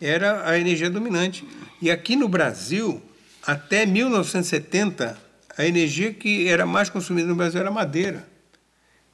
era 0.00 0.48
a 0.48 0.58
energia 0.58 0.90
dominante. 0.90 1.44
E 1.80 1.90
aqui 1.90 2.14
no 2.14 2.28
Brasil, 2.28 3.02
até 3.44 3.86
1970, 3.86 5.25
a 5.56 5.64
energia 5.64 6.12
que 6.12 6.48
era 6.48 6.66
mais 6.66 6.90
consumida 6.90 7.28
no 7.28 7.34
Brasil 7.34 7.60
era 7.60 7.70
madeira 7.70 8.36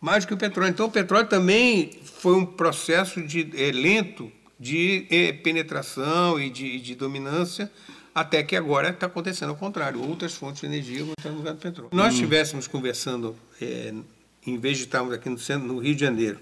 mais 0.03 0.25
do 0.25 0.29
que 0.29 0.35
o 0.35 0.37
petróleo. 0.37 0.71
Então, 0.71 0.87
o 0.87 0.91
petróleo 0.91 1.29
também 1.29 1.93
foi 2.03 2.35
um 2.35 2.45
processo 2.45 3.23
de, 3.23 3.49
é, 3.55 3.71
lento 3.71 4.31
de 4.59 5.07
é, 5.09 5.33
penetração 5.33 6.41
e 6.41 6.51
de, 6.51 6.81
de, 6.81 6.97
dominância, 6.97 7.71
até 8.13 8.43
que 8.43 8.57
agora 8.57 8.91
está 8.91 9.07
acontecendo 9.07 9.51
ao 9.51 9.57
contrário. 9.57 10.03
Outras 10.03 10.35
fontes 10.35 10.61
de 10.61 10.67
energia 10.67 11.05
vão 11.05 11.15
estar 11.17 11.31
no 11.31 11.37
lugar 11.37 11.55
do 11.55 11.61
petróleo. 11.61 11.91
Se 11.91 11.97
nós 11.97 12.15
estivéssemos 12.15 12.67
conversando, 12.67 13.37
é, 13.61 13.95
em 14.45 14.59
vez 14.59 14.79
de 14.79 14.85
estarmos 14.85 15.15
aqui 15.15 15.29
no, 15.29 15.39
centro, 15.39 15.69
no 15.69 15.79
Rio 15.79 15.95
de 15.95 16.01
Janeiro, 16.01 16.41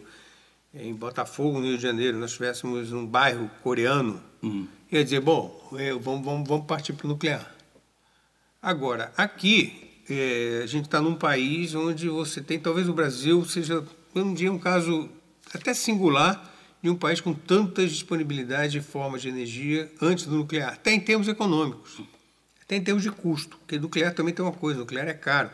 em 0.72 0.94
Botafogo, 0.94 1.58
no 1.58 1.66
Rio 1.66 1.76
de 1.76 1.82
Janeiro, 1.82 2.16
nós 2.16 2.30
estivéssemos 2.30 2.90
num 2.90 3.04
bairro 3.04 3.50
coreano, 3.62 4.22
hum. 4.42 4.66
ia 4.90 5.04
dizer, 5.04 5.20
bom, 5.20 5.68
vamos, 6.00 6.24
vamos, 6.24 6.48
vamos 6.48 6.66
partir 6.66 6.94
para 6.94 7.06
o 7.06 7.10
nuclear. 7.10 7.54
Agora, 8.62 9.12
aqui, 9.16 9.89
é, 10.10 10.62
a 10.62 10.66
gente 10.66 10.86
está 10.86 11.00
num 11.00 11.14
país 11.14 11.74
onde 11.74 12.08
você 12.08 12.40
tem, 12.40 12.58
talvez 12.58 12.88
o 12.88 12.92
Brasil 12.92 13.44
seja, 13.44 13.84
um 14.14 14.34
dia, 14.34 14.52
um 14.52 14.58
caso 14.58 15.08
até 15.54 15.74
singular 15.74 16.48
de 16.82 16.88
um 16.88 16.96
país 16.96 17.20
com 17.20 17.34
tantas 17.34 17.90
disponibilidades 17.90 18.72
de 18.72 18.80
formas 18.80 19.22
de 19.22 19.28
energia 19.28 19.90
antes 20.00 20.26
do 20.26 20.36
nuclear, 20.36 20.72
até 20.72 20.92
em 20.92 21.00
termos 21.00 21.28
econômicos, 21.28 22.00
até 22.62 22.76
em 22.76 22.82
termos 22.82 23.02
de 23.02 23.10
custo, 23.10 23.56
porque 23.58 23.78
nuclear 23.78 24.14
também 24.14 24.32
tem 24.32 24.44
uma 24.44 24.52
coisa, 24.52 24.78
o 24.78 24.80
nuclear 24.80 25.08
é 25.08 25.14
caro, 25.14 25.50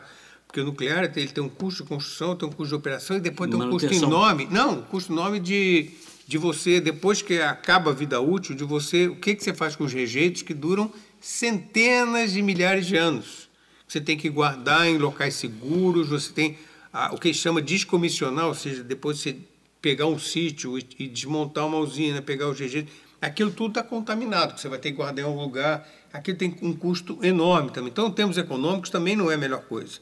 porque 0.47 0.61
o 0.61 0.65
nuclear 0.65 1.03
ele 1.03 1.27
tem 1.27 1.43
um 1.43 1.49
custo 1.49 1.83
de 1.83 1.89
construção, 1.89 2.35
tem 2.35 2.47
um 2.47 2.51
custo 2.51 2.69
de 2.69 2.75
operação 2.75 3.17
e 3.17 3.19
depois 3.19 3.49
tem 3.49 3.61
um 3.61 3.69
custo 3.69 3.93
enorme, 3.93 4.47
não, 4.49 4.79
um 4.79 4.81
custo 4.83 5.11
enorme 5.11 5.39
de, 5.39 5.91
de 6.25 6.37
você, 6.37 6.79
depois 6.79 7.21
que 7.21 7.41
acaba 7.41 7.91
a 7.91 7.93
vida 7.93 8.21
útil, 8.21 8.55
de 8.55 8.63
você, 8.63 9.07
o 9.07 9.15
que, 9.17 9.35
que 9.35 9.43
você 9.43 9.53
faz 9.53 9.75
com 9.75 9.83
os 9.83 9.93
rejeitos 9.93 10.41
que 10.41 10.53
duram 10.53 10.91
centenas 11.19 12.31
de 12.31 12.41
milhares 12.41 12.85
de 12.85 12.95
anos 12.95 13.46
você 13.87 14.01
tem 14.01 14.17
que 14.17 14.29
guardar 14.29 14.87
em 14.87 14.97
locais 14.97 15.35
seguros, 15.35 16.09
você 16.09 16.31
tem 16.31 16.57
a, 16.91 17.13
o 17.13 17.17
que 17.17 17.33
chama 17.33 17.61
descomissionar, 17.61 18.47
ou 18.47 18.53
seja, 18.53 18.83
depois 18.83 19.19
você 19.19 19.37
pegar 19.81 20.07
um 20.07 20.19
sítio 20.19 20.77
e, 20.77 20.85
e 20.99 21.07
desmontar 21.07 21.65
uma 21.65 21.77
usina, 21.77 22.21
pegar 22.21 22.49
os 22.49 22.59
rejeitos, 22.59 22.93
aquilo 23.21 23.51
tudo 23.51 23.69
está 23.69 23.83
contaminado, 23.83 24.59
você 24.59 24.67
vai 24.67 24.79
ter 24.79 24.91
que 24.91 24.97
guardar 24.97 25.23
em 25.23 25.27
um 25.27 25.39
lugar, 25.39 25.87
aquilo 26.11 26.37
tem 26.37 26.55
um 26.61 26.73
custo 26.73 27.17
enorme 27.23 27.71
também. 27.71 27.89
Então, 27.89 28.07
em 28.07 28.11
termos 28.11 28.37
econômicos, 28.37 28.89
também 28.89 29.15
não 29.15 29.31
é 29.31 29.35
a 29.35 29.37
melhor 29.37 29.61
coisa. 29.61 29.99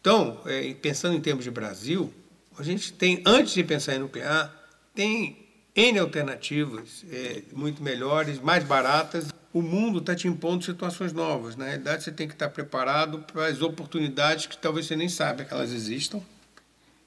Então, 0.00 0.40
é, 0.46 0.74
pensando 0.74 1.14
em 1.14 1.20
termos 1.20 1.44
de 1.44 1.50
Brasil, 1.50 2.12
a 2.58 2.62
gente 2.62 2.92
tem, 2.92 3.22
antes 3.24 3.54
de 3.54 3.62
pensar 3.62 3.94
em 3.94 3.98
nuclear, 3.98 4.54
tem 4.94 5.46
N 5.74 5.98
alternativas 5.98 7.04
é, 7.10 7.42
muito 7.52 7.82
melhores, 7.82 8.40
mais 8.40 8.64
baratas 8.64 9.29
o 9.52 9.62
mundo 9.62 9.98
está 9.98 10.14
te 10.14 10.28
impondo 10.28 10.64
situações 10.64 11.12
novas. 11.12 11.56
Na 11.56 11.66
realidade, 11.66 12.04
você 12.04 12.12
tem 12.12 12.28
que 12.28 12.34
estar 12.34 12.48
preparado 12.48 13.18
para 13.20 13.46
as 13.46 13.60
oportunidades 13.60 14.46
que 14.46 14.56
talvez 14.56 14.86
você 14.86 14.94
nem 14.94 15.08
saiba 15.08 15.44
que 15.44 15.52
elas 15.52 15.72
existam. 15.72 16.20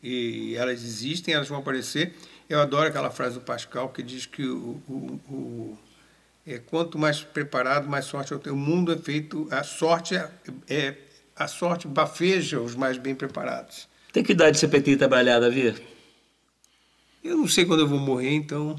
E 0.02 0.56
elas 0.56 0.84
existem, 0.84 1.34
elas 1.34 1.48
vão 1.48 1.60
aparecer. 1.60 2.14
Eu 2.50 2.60
adoro 2.60 2.90
aquela 2.90 3.10
frase 3.10 3.36
do 3.36 3.42
Pascal 3.42 3.90
que 3.90 4.04
diz 4.04 4.26
que 4.26 4.46
o, 4.46 4.82
o, 4.88 5.20
o 5.30 5.78
é, 6.46 6.58
quanto 6.58 6.98
mais 6.98 7.22
preparado, 7.22 7.88
mais 7.88 8.06
sorte 8.06 8.34
eu 8.34 8.40
tenho. 8.40 8.56
O 8.56 8.60
mundo 8.60 8.92
é 8.92 8.98
feito, 8.98 9.48
a 9.50 9.64
sorte 9.64 10.16
é, 10.16 10.30
é 10.70 10.96
a 11.36 11.48
sorte 11.48 11.88
bafeja 11.88 12.60
os 12.60 12.76
mais 12.76 12.98
bem 12.98 13.16
preparados. 13.16 13.88
Tem 14.12 14.24
que 14.24 14.34
idade 14.34 14.58
você 14.58 14.68
pretende 14.68 14.98
trabalhar, 14.98 15.40
Davi? 15.40 15.74
Eu 17.24 17.38
não 17.38 17.48
sei 17.48 17.64
quando 17.66 17.80
eu 17.80 17.88
vou 17.88 17.98
morrer, 17.98 18.34
então 18.34 18.78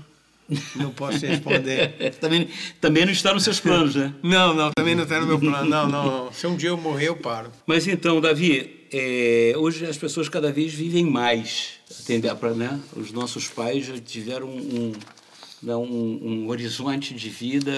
não 0.76 0.90
posso 0.90 1.24
responder. 1.24 2.14
também, 2.20 2.48
também 2.80 3.04
não 3.04 3.12
está 3.12 3.32
nos 3.32 3.44
seus 3.44 3.60
planos, 3.60 3.94
né? 3.94 4.14
Não, 4.22 4.54
não, 4.54 4.70
também 4.76 4.94
não 4.94 5.04
está 5.04 5.20
no 5.20 5.26
meu 5.26 5.38
plano. 5.38 5.68
Não, 5.68 5.88
não, 5.88 6.24
não. 6.26 6.32
Se 6.32 6.46
um 6.46 6.56
dia 6.56 6.70
eu 6.70 6.76
morrer, 6.76 7.08
eu 7.08 7.16
paro. 7.16 7.50
Mas 7.66 7.86
então, 7.86 8.20
Davi, 8.20 8.86
é, 8.92 9.54
hoje 9.56 9.86
as 9.86 9.96
pessoas 9.96 10.28
cada 10.28 10.52
vez 10.52 10.72
vivem 10.72 11.04
mais. 11.04 11.74
Atender 12.00 12.34
para, 12.36 12.52
né? 12.52 12.80
Os 12.96 13.12
nossos 13.12 13.48
pais 13.48 13.86
já 13.86 13.98
tiveram 13.98 14.48
um, 14.48 14.92
um, 15.62 15.72
um, 15.72 16.48
horizonte 16.48 17.14
de 17.14 17.28
vida 17.30 17.72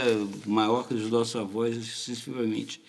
maior 0.45 0.87
que 0.87 0.95
os 0.95 1.11
nossos 1.11 1.37
avós, 1.37 1.77
excessivamente. 1.77 2.81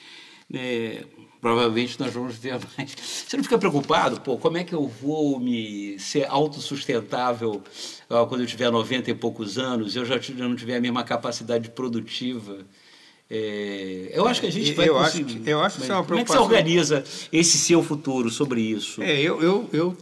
É, 0.53 1.03
provavelmente 1.41 1.99
nós 1.99 2.13
vamos 2.13 2.35
ver 2.35 2.59
mais. 2.77 2.95
Você 3.27 3.35
não 3.35 3.43
fica 3.43 3.57
preocupado, 3.57 4.21
pô, 4.21 4.37
como 4.37 4.57
é 4.57 4.63
que 4.63 4.73
eu 4.73 4.87
vou 4.87 5.39
me 5.39 5.99
ser 5.99 6.25
autossustentável 6.29 7.61
uh, 8.09 8.25
quando 8.27 8.41
eu 8.41 8.47
tiver 8.47 8.71
90 8.71 9.11
e 9.11 9.13
poucos 9.13 9.57
anos, 9.57 9.95
eu 9.95 10.05
já 10.05 10.19
não 10.35 10.55
tiver 10.55 10.77
a 10.77 10.81
mesma 10.81 11.03
capacidade 11.03 11.69
produtiva? 11.69 12.65
É, 13.29 14.11
eu 14.13 14.25
acho 14.25 14.39
que 14.39 14.47
a 14.47 14.51
gente 14.51 14.71
vai 14.73 14.87
eu 14.87 14.93
conseguir. 14.93 15.39
Acho, 15.41 15.49
eu 15.49 15.61
acho 15.61 15.77
que 15.77 15.83
isso 15.83 15.91
é 15.91 15.95
uma 15.95 16.03
Como 16.05 16.19
é 16.19 16.23
que 16.23 16.29
você 16.29 16.37
organiza 16.37 17.03
esse 17.31 17.57
seu 17.57 17.83
futuro 17.83 18.29
sobre 18.29 18.61
isso? 18.61 19.01
É, 19.01 19.19
eu, 19.19 19.41
eu, 19.41 19.69
eu, 19.73 19.97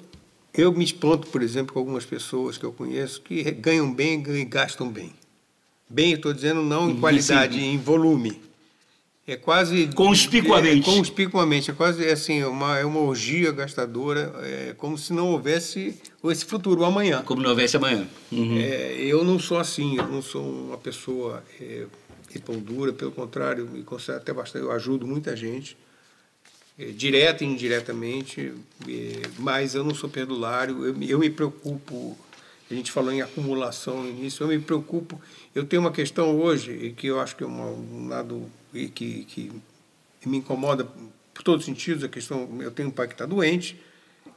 eu 0.53 0.71
me 0.71 0.85
espanto, 0.85 1.27
por 1.27 1.41
exemplo, 1.41 1.73
com 1.73 1.79
algumas 1.79 2.05
pessoas 2.05 2.55
que 2.55 2.63
eu 2.63 2.71
conheço 2.71 3.21
que 3.21 3.43
ganham 3.51 3.91
bem 3.91 4.23
e 4.27 4.45
gastam 4.45 4.89
bem. 4.89 5.11
Bem, 5.89 6.13
estou 6.13 6.33
dizendo 6.33 6.61
não 6.61 6.91
em 6.91 6.99
qualidade, 6.99 7.55
Sim. 7.55 7.73
em 7.73 7.77
volume. 7.77 8.39
É 9.27 9.35
quase. 9.35 9.87
Conspicuamente. 9.95 10.87
É, 10.87 10.93
conspicuamente. 10.93 11.71
É 11.71 11.73
quase 11.73 12.07
assim, 12.07 12.43
uma, 12.43 12.77
é 12.77 12.85
uma 12.85 12.99
orgia 12.99 13.51
gastadora, 13.51 14.33
é 14.43 14.75
como 14.77 14.97
se 14.97 15.13
não 15.13 15.31
houvesse 15.31 15.99
esse 16.25 16.45
futuro, 16.45 16.81
o 16.81 16.85
amanhã. 16.85 17.23
Como 17.23 17.41
não 17.41 17.49
houvesse 17.49 17.75
amanhã. 17.75 18.07
Uhum. 18.31 18.57
É, 18.59 18.93
eu 18.99 19.23
não 19.23 19.39
sou 19.39 19.57
assim, 19.57 19.97
eu 19.97 20.07
não 20.07 20.21
sou 20.21 20.43
uma 20.43 20.77
pessoa 20.77 21.43
é, 21.59 21.85
pão 22.39 22.59
dura, 22.59 22.93
pelo 22.93 23.11
contrário, 23.11 23.67
me 23.67 23.83
considero 23.83 24.21
até 24.21 24.33
bastante, 24.33 24.65
eu 24.65 24.71
ajudo 24.71 25.07
muita 25.07 25.35
gente, 25.35 25.77
é, 26.77 26.85
direta 26.85 27.43
e 27.43 27.47
indiretamente, 27.47 28.53
é, 28.87 29.21
mas 29.39 29.75
eu 29.75 29.83
não 29.83 29.95
sou 29.95 30.09
perdulário, 30.09 30.85
eu, 30.85 31.01
eu 31.01 31.19
me 31.19 31.29
preocupo 31.29 32.17
a 32.69 32.73
gente 32.73 32.91
falou 32.91 33.11
em 33.11 33.21
acumulação 33.21 34.03
no 34.03 34.09
início, 34.09 34.43
eu 34.43 34.47
me 34.47 34.59
preocupo. 34.59 35.21
Eu 35.53 35.65
tenho 35.65 35.81
uma 35.81 35.91
questão 35.91 36.35
hoje, 36.39 36.93
que 36.97 37.07
eu 37.07 37.19
acho 37.19 37.35
que 37.35 37.43
é 37.43 37.47
um 37.47 38.07
lado 38.07 38.49
que, 38.71 39.25
que 39.25 39.51
me 40.25 40.37
incomoda 40.37 40.87
por 41.33 41.43
todos 41.43 41.61
os 41.61 41.65
sentidos, 41.65 42.03
a 42.03 42.07
questão, 42.07 42.49
eu 42.61 42.71
tenho 42.71 42.89
um 42.89 42.91
pai 42.91 43.07
que 43.07 43.13
está 43.13 43.25
doente, 43.25 43.79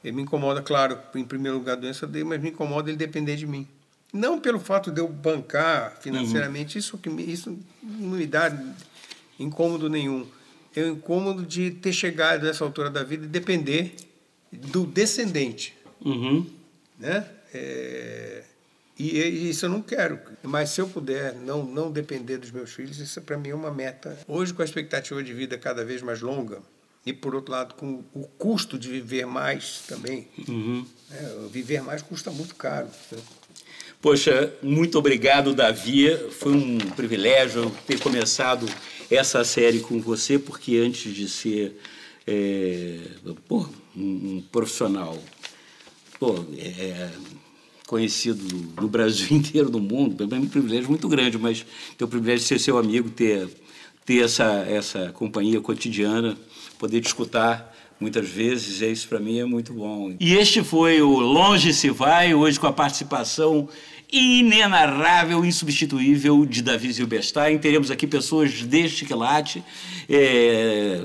ele 0.02 0.16
me 0.16 0.22
incomoda, 0.22 0.60
claro, 0.60 0.98
em 1.14 1.24
primeiro 1.24 1.56
lugar 1.56 1.72
a 1.72 1.80
doença 1.80 2.06
dele, 2.06 2.24
mas 2.24 2.40
me 2.40 2.50
incomoda 2.50 2.90
ele 2.90 2.96
depender 2.96 3.36
de 3.36 3.46
mim. 3.46 3.66
Não 4.12 4.40
pelo 4.40 4.58
fato 4.58 4.90
de 4.90 5.00
eu 5.00 5.08
bancar 5.08 5.96
financeiramente, 6.00 6.76
uhum. 6.76 6.80
isso, 6.80 6.98
que 6.98 7.08
me, 7.08 7.22
isso 7.22 7.58
não 7.82 8.16
me 8.16 8.26
dá 8.26 8.52
incômodo 9.38 9.88
nenhum. 9.88 10.26
É 10.74 10.82
o 10.82 10.88
incômodo 10.88 11.44
de 11.44 11.70
ter 11.70 11.92
chegado 11.92 12.44
nessa 12.44 12.64
altura 12.64 12.90
da 12.90 13.02
vida 13.02 13.24
e 13.24 13.28
depender 13.28 13.94
do 14.50 14.86
descendente. 14.86 15.76
Uhum. 16.04 16.46
Né? 16.98 17.26
É, 17.52 18.42
e, 18.98 19.18
e, 19.18 19.50
isso 19.50 19.66
eu 19.66 19.70
não 19.70 19.80
quero. 19.80 20.18
Mas 20.42 20.70
se 20.70 20.80
eu 20.80 20.88
puder 20.88 21.34
não, 21.34 21.64
não 21.64 21.90
depender 21.90 22.38
dos 22.38 22.50
meus 22.50 22.72
filhos, 22.72 22.98
isso 22.98 23.20
para 23.22 23.38
mim 23.38 23.50
é 23.50 23.54
uma 23.54 23.70
meta. 23.70 24.18
Hoje, 24.26 24.52
com 24.52 24.62
a 24.62 24.64
expectativa 24.64 25.22
de 25.22 25.32
vida 25.32 25.56
cada 25.56 25.84
vez 25.84 26.02
mais 26.02 26.20
longa, 26.20 26.60
e 27.06 27.12
por 27.12 27.34
outro 27.34 27.52
lado, 27.52 27.74
com 27.74 28.02
o 28.12 28.24
custo 28.36 28.78
de 28.78 28.88
viver 28.88 29.26
mais 29.26 29.82
também, 29.86 30.28
uhum. 30.48 30.84
é, 31.10 31.48
viver 31.50 31.80
mais 31.80 32.02
custa 32.02 32.30
muito 32.30 32.54
caro. 32.54 32.88
Né? 33.12 33.18
Poxa, 34.00 34.52
muito 34.62 34.98
obrigado, 34.98 35.54
Davi. 35.54 36.08
Foi 36.30 36.52
um 36.52 36.78
privilégio 36.78 37.70
ter 37.86 37.98
começado 37.98 38.66
essa 39.10 39.42
série 39.44 39.80
com 39.80 40.00
você, 40.00 40.38
porque 40.38 40.76
antes 40.76 41.14
de 41.14 41.28
ser 41.28 41.80
é, 42.26 42.98
pô, 43.48 43.66
um 43.96 44.42
profissional 44.52 45.18
pô, 46.18 46.44
é, 46.56 47.10
conhecido 47.86 48.44
no 48.80 48.88
Brasil 48.88 49.28
inteiro, 49.36 49.70
no 49.70 49.80
mundo, 49.80 50.28
é 50.30 50.38
um 50.38 50.46
privilégio 50.46 50.88
muito 50.88 51.08
grande, 51.08 51.38
mas 51.38 51.64
ter 51.96 52.04
o 52.04 52.08
privilégio 52.08 52.40
de 52.40 52.48
ser 52.48 52.58
seu 52.58 52.78
amigo, 52.78 53.10
ter, 53.10 53.48
ter 54.04 54.24
essa, 54.24 54.44
essa 54.68 55.10
companhia 55.12 55.60
cotidiana, 55.60 56.36
poder 56.78 57.00
te 57.00 57.06
escutar 57.06 57.74
muitas 58.00 58.28
vezes, 58.28 58.80
é 58.82 58.88
isso 58.88 59.08
para 59.08 59.18
mim 59.18 59.38
é 59.38 59.44
muito 59.44 59.72
bom. 59.72 60.14
E 60.20 60.34
este 60.34 60.62
foi 60.62 61.02
o 61.02 61.18
Longe 61.18 61.72
se 61.72 61.90
vai, 61.90 62.32
hoje 62.34 62.60
com 62.60 62.66
a 62.66 62.72
participação 62.72 63.68
inenarrável, 64.10 65.44
insubstituível 65.44 66.46
de 66.46 66.62
Davi 66.62 66.90
Zilberstein. 66.90 67.58
Teremos 67.58 67.90
aqui 67.90 68.06
pessoas 68.06 68.62
deste 68.62 69.04
quilate. 69.04 69.62
É, 70.08 71.02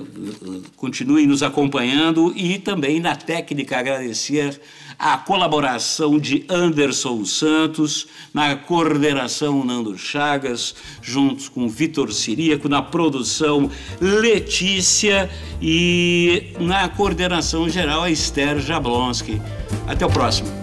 continuem 0.77 1.27
nos 1.27 1.43
acompanhando 1.43 2.33
e 2.35 2.57
também 2.59 2.99
na 2.99 3.15
técnica 3.15 3.77
agradecer 3.77 4.59
a 4.97 5.17
colaboração 5.17 6.17
de 6.17 6.45
Anderson 6.47 7.25
Santos, 7.25 8.07
na 8.33 8.55
coordenação 8.55 9.63
Nando 9.65 9.97
Chagas, 9.97 10.75
juntos 11.01 11.49
com 11.49 11.67
Vitor 11.67 12.13
Siríaco, 12.13 12.69
na 12.69 12.81
produção 12.81 13.69
Letícia 13.99 15.29
e 15.61 16.53
na 16.59 16.87
coordenação 16.87 17.67
geral 17.67 18.03
a 18.03 18.09
Esther 18.11 18.59
Jablonski. 18.59 19.41
Até 19.87 20.05
o 20.05 20.09
próximo. 20.09 20.62